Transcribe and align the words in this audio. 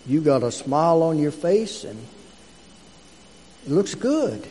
you 0.04 0.20
got 0.20 0.42
a 0.42 0.52
smile 0.52 1.02
on 1.02 1.18
your 1.18 1.32
face 1.32 1.84
and 1.84 1.98
it 3.64 3.70
looks 3.70 3.94
good. 3.94 4.46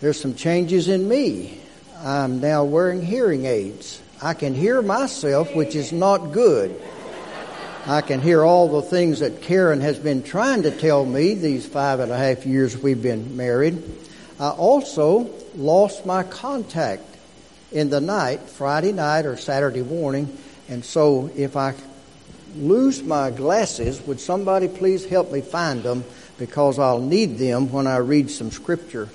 There's 0.00 0.20
some 0.20 0.34
changes 0.34 0.88
in 0.88 1.08
me. 1.08 1.58
I'm 1.98 2.40
now 2.40 2.64
wearing 2.64 3.02
hearing 3.02 3.46
aids. 3.46 4.02
I 4.20 4.34
can 4.34 4.54
hear 4.54 4.82
myself, 4.82 5.54
which 5.54 5.74
is 5.74 5.92
not 5.92 6.32
good. 6.32 6.80
I 7.86 8.00
can 8.00 8.20
hear 8.20 8.44
all 8.44 8.68
the 8.68 8.82
things 8.82 9.20
that 9.20 9.42
Karen 9.42 9.80
has 9.80 9.98
been 9.98 10.22
trying 10.22 10.62
to 10.62 10.70
tell 10.70 11.04
me 11.04 11.34
these 11.34 11.66
five 11.66 12.00
and 12.00 12.12
a 12.12 12.16
half 12.16 12.46
years 12.46 12.76
we've 12.76 13.02
been 13.02 13.36
married. 13.36 13.82
I 14.38 14.50
also 14.50 15.30
lost 15.56 16.06
my 16.06 16.22
contact 16.22 17.02
in 17.72 17.90
the 17.90 18.00
night, 18.00 18.40
Friday 18.40 18.92
night 18.92 19.26
or 19.26 19.36
Saturday 19.36 19.82
morning, 19.82 20.36
and 20.68 20.84
so 20.84 21.30
if 21.34 21.56
I 21.56 21.74
lose 22.54 23.02
my 23.02 23.30
glasses, 23.30 24.00
would 24.06 24.20
somebody 24.20 24.68
please 24.68 25.04
help 25.04 25.32
me 25.32 25.40
find 25.40 25.82
them? 25.82 26.04
Because 26.38 26.78
I'll 26.78 27.00
need 27.00 27.38
them 27.38 27.70
when 27.70 27.86
I 27.86 27.98
read 27.98 28.30
some 28.30 28.50
scripture 28.50 29.08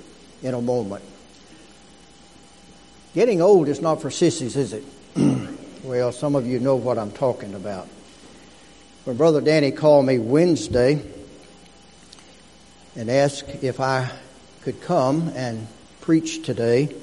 in 0.43 0.53
a 0.53 0.61
moment. 0.61 1.03
Getting 3.13 3.41
old 3.41 3.67
is 3.67 3.81
not 3.81 4.01
for 4.01 4.11
sissies, 4.11 4.55
is 4.55 4.73
it? 4.73 4.83
well, 5.83 6.11
some 6.11 6.35
of 6.35 6.45
you 6.45 6.59
know 6.59 6.75
what 6.75 6.97
I'm 6.97 7.11
talking 7.11 7.55
about. 7.55 7.87
When 9.05 9.17
Brother 9.17 9.41
Danny 9.41 9.71
called 9.71 10.05
me 10.05 10.19
Wednesday 10.19 11.01
and 12.95 13.09
asked 13.09 13.63
if 13.63 13.79
I 13.79 14.11
could 14.61 14.81
come 14.81 15.29
and 15.29 15.67
preach 16.01 16.43
today, 16.43 16.93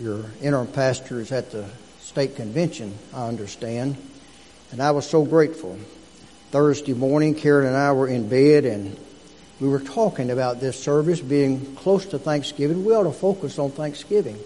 your 0.00 0.24
interim 0.40 0.68
pastor 0.68 1.20
is 1.20 1.32
at 1.32 1.50
the 1.50 1.66
state 2.00 2.36
convention, 2.36 2.96
I 3.12 3.26
understand, 3.26 3.96
and 4.70 4.80
I 4.80 4.92
was 4.92 5.08
so 5.08 5.24
grateful. 5.24 5.78
Thursday 6.52 6.94
morning, 6.94 7.34
Karen 7.34 7.66
and 7.66 7.76
I 7.76 7.92
were 7.92 8.06
in 8.06 8.28
bed 8.28 8.64
and 8.64 8.96
we 9.64 9.70
were 9.70 9.80
talking 9.80 10.30
about 10.30 10.60
this 10.60 10.78
service 10.78 11.22
being 11.22 11.74
close 11.76 12.04
to 12.04 12.18
Thanksgiving. 12.18 12.84
We 12.84 12.94
ought 12.94 13.04
to 13.04 13.12
focus 13.12 13.58
on 13.58 13.70
Thanksgiving. 13.70 14.38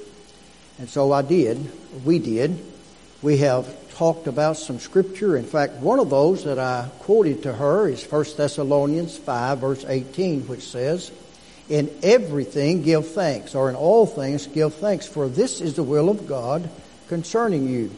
And 0.79 0.89
so 0.89 1.11
I 1.11 1.23
did. 1.23 1.59
We 2.05 2.21
did. 2.21 2.57
We 3.21 3.39
have 3.39 3.67
talked 3.97 4.29
about 4.29 4.59
some 4.59 4.79
scripture. 4.79 5.37
In 5.37 5.43
fact, 5.43 5.79
one 5.79 5.99
of 5.99 6.09
those 6.09 6.45
that 6.45 6.61
I 6.61 6.89
quoted 7.01 7.43
to 7.43 7.53
her 7.53 7.89
is 7.89 8.05
1 8.05 8.27
Thessalonians 8.37 9.19
5 9.19 9.59
verse 9.59 9.85
18, 9.85 10.43
which 10.47 10.63
says, 10.63 11.11
In 11.69 11.91
everything 12.05 12.83
give 12.83 13.09
thanks, 13.09 13.57
or 13.57 13.69
in 13.69 13.75
all 13.75 14.07
things 14.07 14.47
give 14.47 14.75
thanks, 14.75 15.09
for 15.09 15.29
this 15.29 15.61
is 15.61 15.75
the 15.75 15.83
will 15.83 16.11
of 16.11 16.29
God 16.29 16.71
concerning 17.09 17.69
you. 17.69 17.91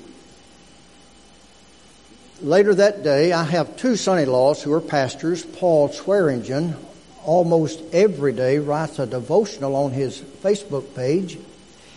Later 2.41 2.75
that 2.77 3.05
day, 3.05 3.35
I 3.35 3.45
have 3.45 3.77
two 3.77 3.97
son-in-laws 3.97 4.63
who 4.63 4.73
are 4.73 4.81
pastors, 4.81 5.45
Paul 5.45 5.91
Swearingen 5.91 6.77
almost 7.25 7.81
every 7.93 8.33
day 8.33 8.59
writes 8.59 8.99
a 8.99 9.07
devotional 9.07 9.77
on 9.77 9.93
his 9.93 10.21
Facebook 10.21 10.95
page, 10.95 11.39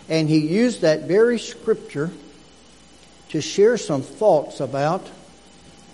and 0.08 0.28
he 0.28 0.38
used 0.38 0.82
that 0.82 1.02
very 1.02 1.38
scripture 1.38 2.10
to 3.30 3.40
share 3.40 3.76
some 3.76 4.02
thoughts 4.02 4.60
about 4.60 5.08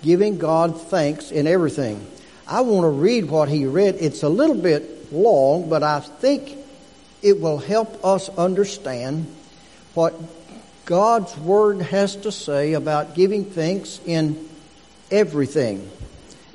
giving 0.03 0.39
God 0.39 0.81
thanks 0.81 1.31
in 1.31 1.47
everything. 1.47 2.07
I 2.47 2.63
want 2.63 2.85
to 2.85 2.89
read 2.89 3.27
what 3.27 3.49
he 3.49 3.67
read. 3.67 3.97
It's 4.01 4.23
a 4.23 4.29
little 4.29 4.57
bit 4.57 5.13
long, 5.13 5.69
but 5.69 5.83
I 5.83 6.01
think 6.01 6.57
it 7.23 7.41
will 7.41 7.59
help 7.59 8.05
us 8.05 8.29
understand 8.31 9.33
what 9.95 10.15
God's 10.85 11.37
Word 11.39 11.83
has 11.83 12.17
to 12.17 12.33
say 12.33 12.73
about 12.73 13.15
giving 13.15 13.45
thanks 13.45 14.01
in 14.05 14.49
everything. 15.11 15.89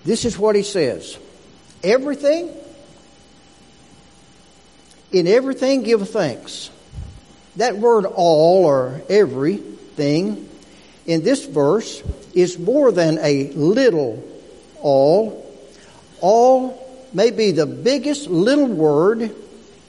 This 0.03 0.25
is 0.25 0.38
what 0.38 0.56
he 0.56 0.63
says. 0.63 1.18
Everything 1.84 2.52
in 5.16 5.28
everything 5.28 5.81
give 5.81 6.08
thanks. 6.09 6.70
That 7.56 7.78
word 7.78 8.06
all 8.06 8.66
or 8.66 9.02
everything 9.08 10.50
in 11.06 11.24
this 11.24 11.46
verse 11.46 12.03
is 12.34 12.59
more 12.59 12.92
than 12.92 13.18
a 13.20 13.48
little 13.54 14.22
all. 14.81 15.42
All 16.20 17.08
may 17.14 17.31
be 17.31 17.52
the 17.52 17.66
biggest 17.66 18.28
little 18.28 18.68
word 18.68 19.34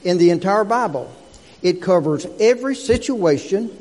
in 0.05 0.17
the 0.17 0.29
entire 0.29 0.63
Bible. 0.63 1.13
It 1.61 1.81
covers 1.81 2.25
every 2.39 2.75
situation, 2.75 3.77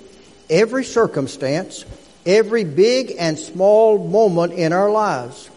every 0.50 0.82
circumstance, 0.82 1.84
every 2.24 2.64
big 2.64 3.14
and 3.20 3.38
small 3.38 4.04
moment 4.04 4.54
in 4.54 4.72
our 4.72 4.90
lives. 4.90 5.48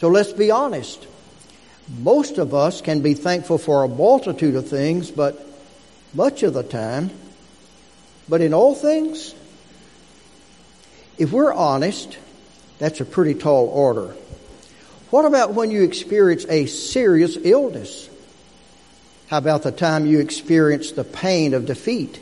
So 0.00 0.08
let's 0.08 0.32
be 0.32 0.50
honest. 0.50 1.06
Most 1.98 2.38
of 2.38 2.54
us 2.54 2.80
can 2.80 3.00
be 3.00 3.14
thankful 3.14 3.58
for 3.58 3.82
a 3.82 3.88
multitude 3.88 4.54
of 4.54 4.68
things, 4.68 5.10
but 5.10 5.44
much 6.14 6.42
of 6.42 6.54
the 6.54 6.62
time, 6.62 7.10
but 8.28 8.40
in 8.40 8.54
all 8.54 8.74
things, 8.74 9.34
if 11.18 11.32
we're 11.32 11.52
honest, 11.52 12.16
that's 12.78 13.00
a 13.00 13.04
pretty 13.04 13.34
tall 13.34 13.66
order. 13.66 14.14
What 15.10 15.24
about 15.24 15.54
when 15.54 15.72
you 15.72 15.82
experience 15.82 16.46
a 16.48 16.66
serious 16.66 17.36
illness? 17.36 18.08
How 19.26 19.38
about 19.38 19.64
the 19.64 19.72
time 19.72 20.06
you 20.06 20.20
experience 20.20 20.92
the 20.92 21.04
pain 21.04 21.54
of 21.54 21.66
defeat? 21.66 22.20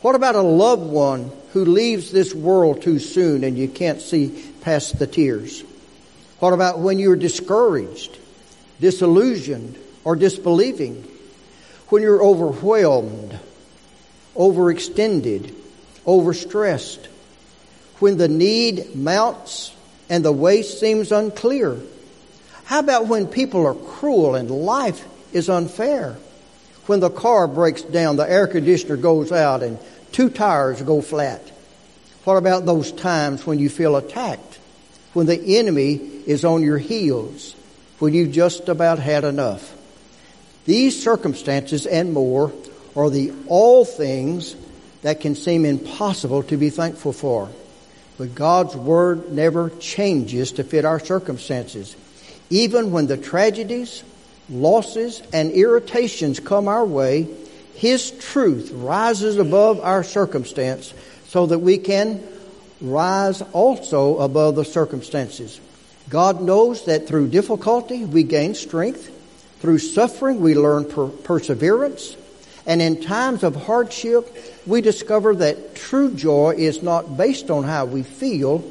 What 0.00 0.14
about 0.14 0.34
a 0.34 0.42
loved 0.42 0.90
one 0.90 1.30
who 1.52 1.64
leaves 1.66 2.10
this 2.10 2.34
world 2.34 2.82
too 2.82 2.98
soon 2.98 3.44
and 3.44 3.58
you 3.58 3.68
can't 3.68 4.00
see 4.00 4.42
past 4.62 4.98
the 4.98 5.06
tears? 5.06 5.62
What 6.38 6.52
about 6.52 6.78
when 6.78 6.98
you're 6.98 7.16
discouraged? 7.16 8.18
Disillusioned, 8.80 9.78
or 10.04 10.16
disbelieving, 10.16 11.06
when 11.88 12.02
you're 12.02 12.22
overwhelmed, 12.22 13.38
overextended, 14.34 15.52
overstressed, 16.06 17.06
when 17.98 18.16
the 18.18 18.28
need 18.28 18.94
mounts 18.94 19.74
and 20.08 20.24
the 20.24 20.32
way 20.32 20.62
seems 20.62 21.10
unclear? 21.12 21.80
How 22.64 22.80
about 22.80 23.06
when 23.06 23.26
people 23.26 23.66
are 23.66 23.74
cruel 23.74 24.34
and 24.34 24.50
life 24.50 25.04
is 25.32 25.48
unfair? 25.48 26.16
When 26.86 27.00
the 27.00 27.10
car 27.10 27.48
breaks 27.48 27.82
down, 27.82 28.16
the 28.16 28.30
air 28.30 28.46
conditioner 28.46 28.96
goes 28.96 29.32
out, 29.32 29.62
and 29.62 29.78
two 30.12 30.30
tires 30.30 30.80
go 30.82 31.00
flat? 31.00 31.42
What 32.24 32.36
about 32.36 32.66
those 32.66 32.92
times 32.92 33.46
when 33.46 33.58
you 33.58 33.68
feel 33.68 33.96
attacked? 33.96 34.58
When 35.12 35.26
the 35.26 35.58
enemy 35.58 35.94
is 35.94 36.44
on 36.44 36.62
your 36.62 36.78
heels? 36.78 37.54
When 37.98 38.14
you've 38.14 38.32
just 38.32 38.68
about 38.68 38.98
had 38.98 39.24
enough. 39.24 39.74
These 40.64 41.02
circumstances 41.02 41.86
and 41.86 42.12
more 42.12 42.52
are 42.94 43.10
the 43.10 43.32
all 43.46 43.84
things 43.84 44.56
that 45.02 45.20
can 45.20 45.34
seem 45.34 45.64
impossible 45.64 46.42
to 46.44 46.56
be 46.56 46.70
thankful 46.70 47.12
for. 47.12 47.48
But 48.18 48.34
God's 48.34 48.74
Word 48.74 49.32
never 49.32 49.70
changes 49.70 50.52
to 50.52 50.64
fit 50.64 50.84
our 50.84 50.98
circumstances. 50.98 51.94
Even 52.50 52.90
when 52.90 53.06
the 53.06 53.16
tragedies, 53.16 54.02
losses, 54.48 55.22
and 55.32 55.52
irritations 55.52 56.40
come 56.40 56.66
our 56.66 56.84
way, 56.84 57.28
His 57.74 58.10
truth 58.10 58.70
rises 58.72 59.36
above 59.36 59.80
our 59.80 60.02
circumstance 60.02 60.94
so 61.28 61.46
that 61.46 61.58
we 61.58 61.78
can 61.78 62.26
rise 62.80 63.42
also 63.52 64.18
above 64.18 64.56
the 64.56 64.64
circumstances. 64.64 65.60
God 66.08 66.40
knows 66.40 66.84
that 66.84 67.08
through 67.08 67.28
difficulty 67.28 68.04
we 68.04 68.22
gain 68.22 68.54
strength, 68.54 69.10
through 69.60 69.78
suffering 69.78 70.40
we 70.40 70.54
learn 70.54 70.84
per- 70.84 71.08
perseverance, 71.08 72.16
and 72.66 72.80
in 72.80 73.02
times 73.02 73.42
of 73.42 73.56
hardship 73.56 74.28
we 74.66 74.80
discover 74.80 75.34
that 75.36 75.74
true 75.74 76.12
joy 76.14 76.54
is 76.56 76.82
not 76.82 77.16
based 77.16 77.50
on 77.50 77.64
how 77.64 77.84
we 77.84 78.02
feel, 78.02 78.64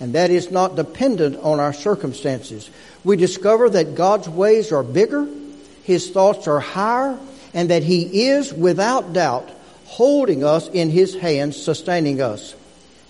and 0.00 0.14
that 0.14 0.30
is 0.30 0.50
not 0.50 0.76
dependent 0.76 1.36
on 1.36 1.60
our 1.60 1.72
circumstances. 1.72 2.70
We 3.04 3.16
discover 3.16 3.70
that 3.70 3.94
God's 3.94 4.28
ways 4.28 4.72
are 4.72 4.82
bigger, 4.82 5.26
His 5.84 6.10
thoughts 6.10 6.46
are 6.46 6.60
higher, 6.60 7.18
and 7.54 7.70
that 7.70 7.82
He 7.82 8.26
is, 8.26 8.52
without 8.52 9.12
doubt, 9.12 9.48
holding 9.86 10.44
us 10.44 10.68
in 10.68 10.90
His 10.90 11.14
hands, 11.14 11.62
sustaining 11.62 12.20
us. 12.20 12.54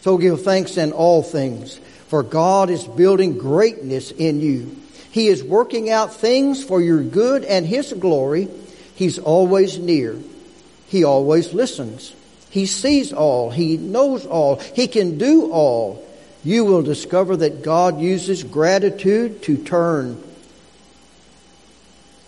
So 0.03 0.19
give 0.19 0.43
thanks 0.43 0.77
in 0.77 0.93
all 0.93 1.23
things 1.23 1.81
for 2.13 2.23
God 2.23 2.69
is 2.69 2.87
building 2.87 3.39
greatness 3.39 4.11
in 4.11 4.43
you. 4.43 4.77
He 5.13 5.29
is 5.29 5.43
working 5.43 5.89
out 5.89 6.13
things 6.13 6.63
for 6.63 6.79
your 6.79 7.03
good 7.03 7.43
and 7.43 7.65
His 7.65 7.91
glory. 7.95 8.49
He's 8.95 9.19
always 9.19 9.79
near. 9.79 10.19
He 10.89 11.05
always 11.05 11.55
listens. 11.55 12.15
He 12.51 12.67
sees 12.67 13.15
all. 13.15 13.51
He 13.51 13.79
knows 13.79 14.27
all. 14.27 14.57
He 14.57 14.89
can 14.89 15.17
do 15.17 15.51
all. 15.51 16.07
You 16.45 16.67
will 16.67 16.83
discover 16.83 17.35
that 17.39 17.63
God 17.63 17.99
uses 17.99 18.45
gratitude 18.45 19.43
to 19.45 19.57
turn 19.57 20.23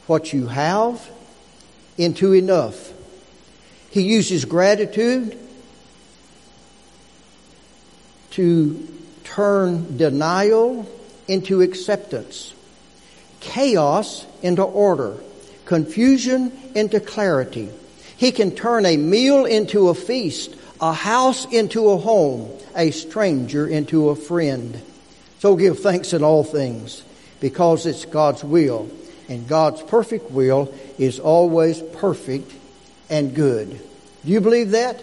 what 0.07 0.33
you 0.33 0.47
have 0.47 1.07
into 1.99 2.33
enough. 2.33 2.91
He 3.91 4.01
uses 4.01 4.47
gratitude 4.47 5.39
to 8.35 8.89
turn 9.25 9.97
denial 9.97 10.89
into 11.29 11.63
acceptance, 11.63 12.53
chaos 13.41 14.27
into 14.43 14.63
order, 14.63 15.17
confusion 15.65 16.53
into 16.75 17.01
clarity. 17.01 17.71
He 18.17 18.33
can 18.33 18.53
turn 18.53 18.87
a 18.87 18.97
meal 18.97 19.45
into 19.45 19.89
a 19.89 19.95
feast, 19.95 20.55
a 20.81 20.93
house 20.93 21.47
into 21.47 21.91
a 21.91 21.97
home, 21.97 22.51
a 22.77 22.91
stranger 22.91 23.67
into 23.67 24.11
a 24.11 24.17
friend. 24.17 24.81
So 25.39 25.57
give 25.57 25.81
thanks 25.81 26.13
in 26.13 26.23
all 26.23 26.45
things 26.45 27.03
because 27.41 27.87
it's 27.87 28.05
God's 28.05 28.43
will. 28.43 28.91
And 29.29 29.49
God's 29.49 29.83
perfect 29.83 30.31
will 30.31 30.75
is 30.99 31.19
always 31.19 31.81
perfect 31.81 32.53
and 33.09 33.35
good. 33.35 33.71
Do 34.25 34.33
you 34.33 34.41
believe 34.41 34.73
that? 34.73 35.03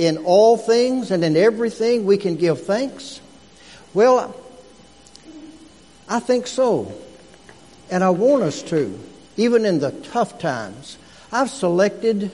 In 0.00 0.16
all 0.24 0.56
things 0.56 1.10
and 1.10 1.22
in 1.22 1.36
everything 1.36 2.06
we 2.06 2.16
can 2.16 2.36
give 2.36 2.62
thanks? 2.62 3.20
Well, 3.92 4.34
I 6.08 6.20
think 6.20 6.46
so. 6.46 6.90
And 7.90 8.02
I 8.02 8.08
want 8.08 8.42
us 8.42 8.62
to, 8.62 8.98
even 9.36 9.66
in 9.66 9.78
the 9.78 9.90
tough 9.90 10.38
times. 10.38 10.96
I've 11.30 11.50
selected 11.50 12.30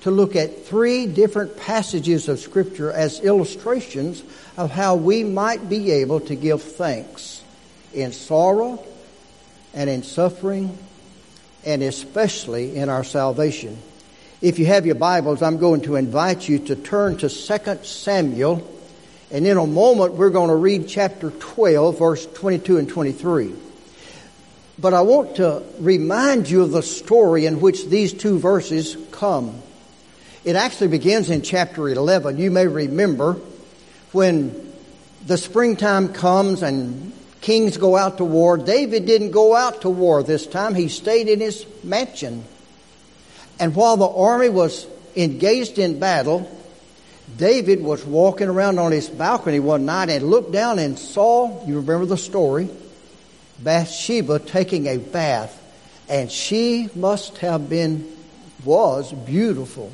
to 0.00 0.10
look 0.10 0.36
at 0.36 0.64
three 0.64 1.04
different 1.06 1.58
passages 1.58 2.30
of 2.30 2.38
Scripture 2.38 2.90
as 2.90 3.20
illustrations 3.20 4.22
of 4.56 4.70
how 4.70 4.96
we 4.96 5.22
might 5.22 5.68
be 5.68 5.90
able 5.90 6.20
to 6.20 6.34
give 6.34 6.62
thanks 6.62 7.44
in 7.92 8.12
sorrow 8.12 8.82
and 9.74 9.90
in 9.90 10.02
suffering 10.02 10.78
and 11.66 11.82
especially 11.82 12.74
in 12.74 12.88
our 12.88 13.04
salvation. 13.04 13.76
If 14.42 14.58
you 14.58 14.66
have 14.66 14.84
your 14.84 14.96
Bibles, 14.96 15.40
I'm 15.40 15.58
going 15.58 15.82
to 15.82 15.94
invite 15.94 16.48
you 16.48 16.58
to 16.58 16.76
turn 16.76 17.16
to 17.18 17.28
2 17.28 17.84
Samuel 17.84 18.68
and 19.32 19.46
in 19.46 19.56
a 19.56 19.66
moment, 19.66 20.12
we're 20.12 20.28
going 20.28 20.50
to 20.50 20.56
read 20.56 20.88
chapter 20.88 21.30
12, 21.30 21.98
verse 21.98 22.26
22 22.26 22.76
and 22.76 22.86
23. 22.86 23.54
But 24.78 24.92
I 24.92 25.00
want 25.00 25.36
to 25.36 25.62
remind 25.78 26.50
you 26.50 26.62
of 26.62 26.72
the 26.72 26.82
story 26.82 27.46
in 27.46 27.62
which 27.62 27.86
these 27.86 28.12
two 28.12 28.38
verses 28.38 28.98
come. 29.10 29.62
It 30.44 30.54
actually 30.54 30.88
begins 30.88 31.30
in 31.30 31.40
chapter 31.40 31.88
11. 31.88 32.36
You 32.36 32.50
may 32.50 32.66
remember 32.66 33.38
when 34.10 34.72
the 35.26 35.38
springtime 35.38 36.12
comes 36.12 36.62
and 36.62 37.14
kings 37.40 37.78
go 37.78 37.96
out 37.96 38.18
to 38.18 38.24
war. 38.24 38.58
David 38.58 39.06
didn't 39.06 39.30
go 39.30 39.56
out 39.56 39.80
to 39.82 39.88
war 39.88 40.22
this 40.22 40.46
time. 40.46 40.74
He 40.74 40.88
stayed 40.88 41.28
in 41.28 41.40
his 41.40 41.64
mansion. 41.82 42.44
And 43.62 43.76
while 43.76 43.96
the 43.96 44.08
army 44.08 44.48
was 44.48 44.88
engaged 45.14 45.78
in 45.78 46.00
battle, 46.00 46.50
David 47.36 47.80
was 47.80 48.04
walking 48.04 48.48
around 48.48 48.80
on 48.80 48.90
his 48.90 49.08
balcony 49.08 49.60
one 49.60 49.86
night 49.86 50.10
and 50.10 50.28
looked 50.28 50.50
down 50.50 50.80
and 50.80 50.98
saw, 50.98 51.64
you 51.64 51.76
remember 51.76 52.06
the 52.06 52.16
story, 52.16 52.68
Bathsheba 53.60 54.40
taking 54.40 54.88
a 54.88 54.96
bath. 54.96 55.56
And 56.08 56.28
she 56.28 56.88
must 56.96 57.38
have 57.38 57.70
been, 57.70 58.12
was 58.64 59.12
beautiful. 59.12 59.92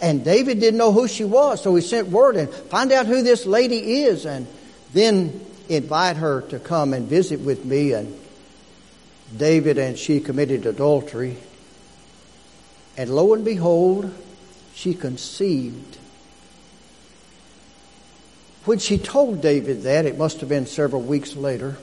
And 0.00 0.24
David 0.24 0.58
didn't 0.60 0.78
know 0.78 0.92
who 0.92 1.06
she 1.06 1.24
was, 1.24 1.62
so 1.62 1.74
he 1.74 1.82
sent 1.82 2.08
word 2.08 2.36
and 2.36 2.48
find 2.48 2.90
out 2.90 3.04
who 3.04 3.22
this 3.22 3.44
lady 3.44 4.04
is 4.04 4.24
and 4.24 4.46
then 4.94 5.44
invite 5.68 6.16
her 6.16 6.40
to 6.48 6.58
come 6.58 6.94
and 6.94 7.06
visit 7.06 7.40
with 7.40 7.66
me. 7.66 7.92
And 7.92 8.18
David 9.36 9.76
and 9.76 9.98
she 9.98 10.20
committed 10.20 10.64
adultery. 10.64 11.36
And 12.96 13.10
lo 13.10 13.34
and 13.34 13.44
behold, 13.44 14.14
she 14.74 14.94
conceived 14.94 15.98
when 18.64 18.78
she 18.78 18.96
told 18.96 19.42
David 19.42 19.82
that, 19.82 20.06
it 20.06 20.16
must 20.16 20.40
have 20.40 20.48
been 20.48 20.66
several 20.66 21.02
weeks 21.02 21.36
later, 21.36 21.76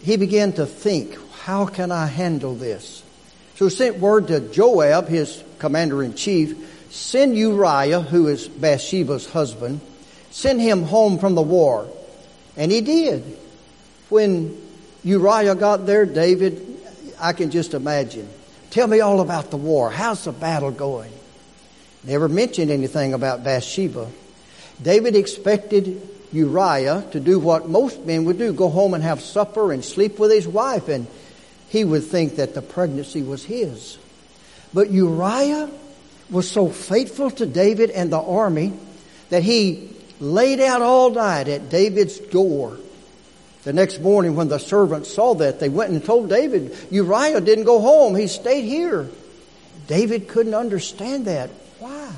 he 0.00 0.16
began 0.16 0.52
to 0.52 0.66
think, 0.66 1.18
how 1.42 1.66
can 1.66 1.90
I 1.90 2.06
handle 2.06 2.54
this? 2.54 3.02
So 3.56 3.66
he 3.66 3.74
sent 3.74 3.98
word 3.98 4.28
to 4.28 4.40
Joab, 4.40 5.08
his 5.08 5.42
commander 5.58 6.02
in 6.02 6.14
chief, 6.14 6.56
send 6.90 7.36
Uriah, 7.36 8.00
who 8.00 8.28
is 8.28 8.46
Bathsheba's 8.46 9.28
husband, 9.28 9.80
send 10.30 10.60
him 10.60 10.84
home 10.84 11.18
from 11.18 11.34
the 11.34 11.42
war. 11.42 11.88
And 12.56 12.70
he 12.70 12.80
did. 12.80 13.24
When 14.10 14.56
Uriah 15.02 15.56
got 15.56 15.86
there, 15.86 16.06
David, 16.06 16.64
I 17.20 17.32
can 17.32 17.50
just 17.50 17.74
imagine. 17.74 18.28
Tell 18.74 18.88
me 18.88 18.98
all 18.98 19.20
about 19.20 19.52
the 19.52 19.56
war. 19.56 19.88
How's 19.88 20.24
the 20.24 20.32
battle 20.32 20.72
going? 20.72 21.12
Never 22.02 22.28
mentioned 22.28 22.72
anything 22.72 23.14
about 23.14 23.44
Bathsheba. 23.44 24.08
David 24.82 25.14
expected 25.14 26.02
Uriah 26.32 27.06
to 27.12 27.20
do 27.20 27.38
what 27.38 27.68
most 27.68 28.04
men 28.04 28.24
would 28.24 28.36
do 28.36 28.52
go 28.52 28.68
home 28.68 28.94
and 28.94 29.04
have 29.04 29.20
supper 29.20 29.72
and 29.72 29.84
sleep 29.84 30.18
with 30.18 30.32
his 30.32 30.48
wife, 30.48 30.88
and 30.88 31.06
he 31.68 31.84
would 31.84 32.02
think 32.02 32.34
that 32.34 32.54
the 32.54 32.62
pregnancy 32.62 33.22
was 33.22 33.44
his. 33.44 33.96
But 34.74 34.90
Uriah 34.90 35.70
was 36.28 36.50
so 36.50 36.68
faithful 36.68 37.30
to 37.30 37.46
David 37.46 37.90
and 37.90 38.10
the 38.10 38.20
army 38.20 38.72
that 39.30 39.44
he 39.44 39.88
laid 40.18 40.58
out 40.58 40.82
all 40.82 41.10
night 41.10 41.46
at 41.46 41.70
David's 41.70 42.18
door. 42.18 42.76
The 43.64 43.72
next 43.72 44.00
morning, 44.00 44.36
when 44.36 44.48
the 44.48 44.58
servants 44.58 45.12
saw 45.12 45.34
that, 45.36 45.58
they 45.58 45.70
went 45.70 45.90
and 45.90 46.04
told 46.04 46.28
David, 46.28 46.76
Uriah 46.90 47.40
didn't 47.40 47.64
go 47.64 47.80
home, 47.80 48.14
he 48.14 48.26
stayed 48.26 48.66
here. 48.66 49.08
David 49.86 50.28
couldn't 50.28 50.54
understand 50.54 51.24
that. 51.24 51.48
Why? 51.78 52.12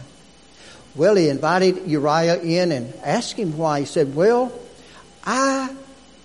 Well, 0.96 1.14
he 1.14 1.28
invited 1.28 1.87
Uriah 1.87 2.40
in 2.43 2.72
and 2.72 2.93
asked 3.04 3.37
him 3.37 3.56
why. 3.56 3.81
He 3.81 3.87
said, 3.87 4.16
Well, 4.16 4.52
I 5.25 5.75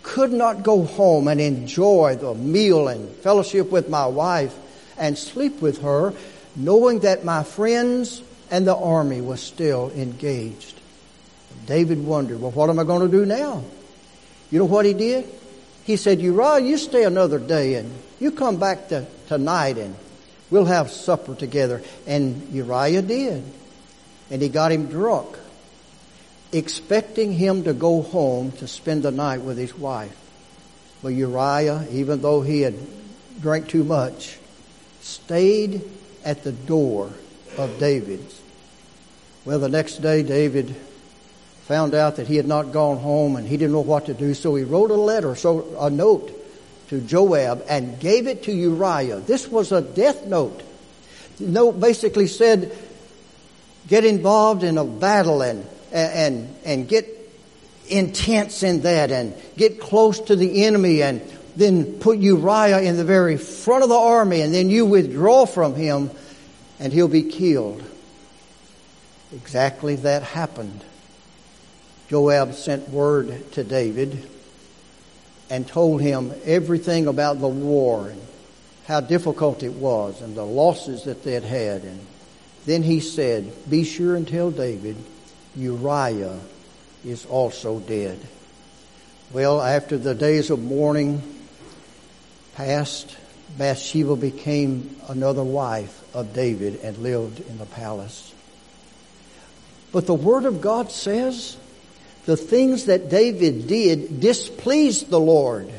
could 0.01 0.31
not 0.31 0.63
go 0.63 0.85
home 0.85 1.27
and 1.27 1.39
enjoy 1.39 2.17
the 2.19 2.33
meal 2.33 2.87
and 2.87 3.07
fellowship 3.17 3.69
with 3.69 3.89
my 3.89 4.07
wife 4.07 4.55
and 4.97 5.15
sleep 5.15 5.61
with 5.61 5.81
her, 5.81 6.13
knowing 6.55 6.99
that 6.99 7.23
my 7.23 7.43
friends 7.43 8.23
and 8.49 8.65
the 8.65 8.75
army 8.75 9.21
was 9.21 9.41
still 9.41 9.91
engaged. 9.95 10.79
David 11.67 12.03
wondered, 12.03 12.41
Well, 12.41 12.51
what 12.51 12.71
am 12.71 12.79
I 12.79 12.85
going 12.85 13.09
to 13.09 13.17
do 13.17 13.25
now? 13.25 13.63
You 14.51 14.59
know 14.59 14.65
what 14.65 14.85
he 14.85 14.93
did? 14.93 15.25
He 15.83 15.95
said, 15.95 16.21
Uriah, 16.21 16.59
you 16.59 16.77
stay 16.77 17.05
another 17.05 17.39
day 17.39 17.75
and 17.75 17.91
you 18.19 18.31
come 18.31 18.57
back 18.57 18.89
to, 18.89 19.07
tonight 19.27 19.77
and 19.77 19.95
we'll 20.49 20.65
have 20.65 20.91
supper 20.91 21.33
together. 21.33 21.81
And 22.05 22.49
Uriah 22.51 23.01
did 23.01 23.43
and 24.29 24.41
he 24.41 24.49
got 24.49 24.71
him 24.71 24.87
drunk, 24.87 25.37
expecting 26.51 27.33
him 27.33 27.63
to 27.63 27.73
go 27.73 28.01
home 28.01 28.51
to 28.53 28.67
spend 28.67 29.03
the 29.03 29.11
night 29.11 29.41
with 29.41 29.57
his 29.57 29.77
wife. 29.77 30.15
But 31.01 31.09
Uriah, 31.09 31.87
even 31.91 32.21
though 32.21 32.41
he 32.41 32.61
had 32.61 32.75
drank 33.41 33.67
too 33.69 33.83
much, 33.83 34.37
stayed 35.01 35.81
at 36.23 36.43
the 36.43 36.51
door 36.51 37.11
of 37.57 37.79
David's. 37.79 38.39
Well, 39.43 39.59
the 39.59 39.69
next 39.69 39.97
day, 40.01 40.21
David 40.21 40.75
found 41.63 41.93
out 41.93 42.17
that 42.17 42.27
he 42.27 42.35
had 42.35 42.47
not 42.47 42.71
gone 42.71 42.97
home 42.97 43.35
and 43.35 43.47
he 43.47 43.57
didn't 43.57 43.73
know 43.73 43.81
what 43.81 44.07
to 44.07 44.13
do, 44.13 44.33
so 44.33 44.55
he 44.55 44.63
wrote 44.63 44.91
a 44.91 44.95
letter, 44.95 45.35
so 45.35 45.75
a 45.79 45.89
note 45.89 46.37
to 46.89 46.99
Joab 46.99 47.63
and 47.69 47.99
gave 47.99 48.27
it 48.27 48.43
to 48.43 48.51
Uriah. 48.51 49.19
This 49.19 49.47
was 49.47 49.71
a 49.71 49.81
death 49.81 50.25
note. 50.25 50.61
The 51.37 51.47
note 51.47 51.79
basically 51.79 52.27
said, 52.27 52.77
get 53.87 54.03
involved 54.03 54.63
in 54.63 54.77
a 54.77 54.83
battle 54.83 55.41
and, 55.41 55.65
and, 55.91 56.53
and 56.65 56.87
get 56.87 57.07
intense 57.87 58.63
in 58.63 58.81
that 58.81 59.11
and 59.11 59.33
get 59.57 59.79
close 59.79 60.19
to 60.19 60.35
the 60.35 60.65
enemy 60.65 61.01
and 61.01 61.21
then 61.55 61.99
put 61.99 62.17
Uriah 62.17 62.81
in 62.81 62.97
the 62.97 63.03
very 63.03 63.37
front 63.37 63.83
of 63.83 63.89
the 63.89 63.95
army 63.95 64.41
and 64.41 64.53
then 64.53 64.69
you 64.69 64.85
withdraw 64.85 65.45
from 65.45 65.75
him 65.75 66.11
and 66.79 66.91
he'll 66.91 67.07
be 67.07 67.23
killed. 67.23 67.83
Exactly 69.33 69.95
that 69.97 70.23
happened. 70.23 70.83
Joab 72.11 72.55
sent 72.55 72.89
word 72.89 73.53
to 73.53 73.63
David 73.63 74.27
and 75.49 75.65
told 75.65 76.01
him 76.01 76.33
everything 76.43 77.07
about 77.07 77.39
the 77.39 77.47
war 77.47 78.09
and 78.09 78.21
how 78.85 78.99
difficult 78.99 79.63
it 79.63 79.71
was 79.71 80.21
and 80.21 80.35
the 80.35 80.43
losses 80.43 81.05
that 81.05 81.23
they 81.23 81.31
had 81.31 81.45
had 81.45 81.83
and 81.83 82.05
then 82.65 82.83
he 82.83 82.99
said, 82.99 83.53
Be 83.69 83.85
sure 83.85 84.17
and 84.17 84.27
tell 84.27 84.51
David, 84.51 84.97
Uriah 85.55 86.37
is 87.05 87.25
also 87.25 87.79
dead. 87.79 88.19
Well, 89.31 89.61
after 89.61 89.97
the 89.97 90.13
days 90.13 90.49
of 90.49 90.61
mourning 90.61 91.23
passed, 92.55 93.15
Bathsheba 93.57 94.17
became 94.17 94.97
another 95.07 95.45
wife 95.45 96.03
of 96.13 96.33
David 96.33 96.81
and 96.83 96.97
lived 96.97 97.39
in 97.39 97.57
the 97.57 97.65
palace. 97.65 98.33
But 99.93 100.07
the 100.07 100.13
Word 100.13 100.43
of 100.43 100.59
God 100.59 100.91
says 100.91 101.55
the 102.25 102.37
things 102.37 102.85
that 102.85 103.09
David 103.09 103.67
did 103.67 104.19
displeased 104.19 105.09
the 105.09 105.19
Lord. 105.19 105.69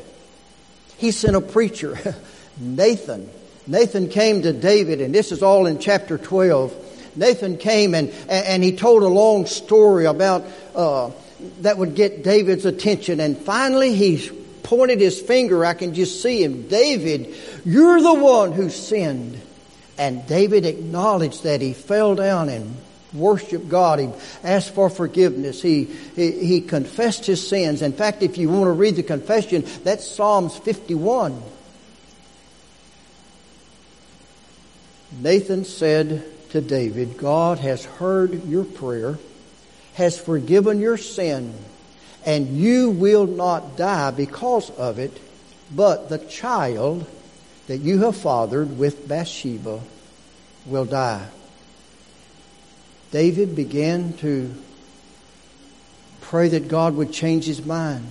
He 0.97 1.11
sent 1.11 1.35
a 1.35 1.41
preacher, 1.41 1.97
Nathan. 2.59 3.29
Nathan 3.65 4.09
came 4.09 4.41
to 4.41 4.51
David, 4.51 5.01
and 5.01 5.15
this 5.15 5.31
is 5.31 5.41
all 5.41 5.65
in 5.65 5.79
chapter 5.79 6.17
12. 6.17 6.73
Nathan 7.15 7.57
came 7.57 7.93
and, 7.93 8.09
and 8.29 8.63
he 8.63 8.75
told 8.75 9.03
a 9.03 9.07
long 9.07 9.45
story 9.45 10.05
about 10.05 10.45
uh, 10.75 11.11
that 11.61 11.77
would 11.77 11.95
get 11.95 12.23
David's 12.23 12.65
attention. 12.65 13.19
And 13.19 13.37
finally, 13.37 13.95
he 13.95 14.29
pointed 14.63 14.99
his 14.99 15.21
finger. 15.21 15.63
I 15.63 15.73
can 15.73 15.93
just 15.93 16.21
see 16.21 16.43
him. 16.43 16.67
David, 16.67 17.35
you're 17.65 18.01
the 18.01 18.13
one 18.13 18.51
who 18.51 18.69
sinned. 18.69 19.39
And 19.97 20.25
David 20.25 20.65
acknowledged 20.65 21.43
that 21.43 21.61
he 21.61 21.73
fell 21.73 22.15
down 22.15 22.49
and 22.49 22.75
worshiped 23.13 23.69
God. 23.69 23.99
He 23.99 24.09
asked 24.43 24.73
for 24.73 24.89
forgiveness. 24.89 25.61
He, 25.61 25.85
he, 26.15 26.31
he 26.45 26.61
confessed 26.61 27.25
his 27.25 27.45
sins. 27.47 27.81
In 27.81 27.93
fact, 27.93 28.23
if 28.23 28.37
you 28.37 28.49
want 28.49 28.65
to 28.65 28.71
read 28.71 28.95
the 28.95 29.03
confession, 29.03 29.63
that's 29.83 30.07
Psalms 30.07 30.57
51. 30.57 31.41
Nathan 35.19 35.63
said 35.65 36.23
to 36.49 36.61
David, 36.61 37.17
God 37.17 37.59
has 37.59 37.85
heard 37.85 38.45
your 38.45 38.63
prayer, 38.63 39.19
has 39.93 40.19
forgiven 40.19 40.79
your 40.79 40.97
sin, 40.97 41.53
and 42.25 42.57
you 42.57 42.89
will 42.89 43.27
not 43.27 43.77
die 43.77 44.11
because 44.11 44.69
of 44.71 44.97
it, 44.97 45.19
but 45.75 46.09
the 46.09 46.17
child 46.17 47.05
that 47.67 47.77
you 47.77 47.99
have 47.99 48.17
fathered 48.17 48.77
with 48.77 49.07
Bathsheba 49.07 49.81
will 50.65 50.85
die. 50.85 51.27
David 53.13 53.55
began 53.55 54.13
to 54.13 54.51
pray 56.21 56.47
that 56.47 56.67
God 56.67 56.95
would 56.95 57.13
change 57.13 57.45
his 57.45 57.63
mind. 57.63 58.09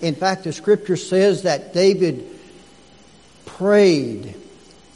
In 0.00 0.14
fact, 0.14 0.44
the 0.44 0.52
scripture 0.52 0.96
says 0.96 1.42
that 1.42 1.74
David 1.74 2.24
prayed 3.46 4.36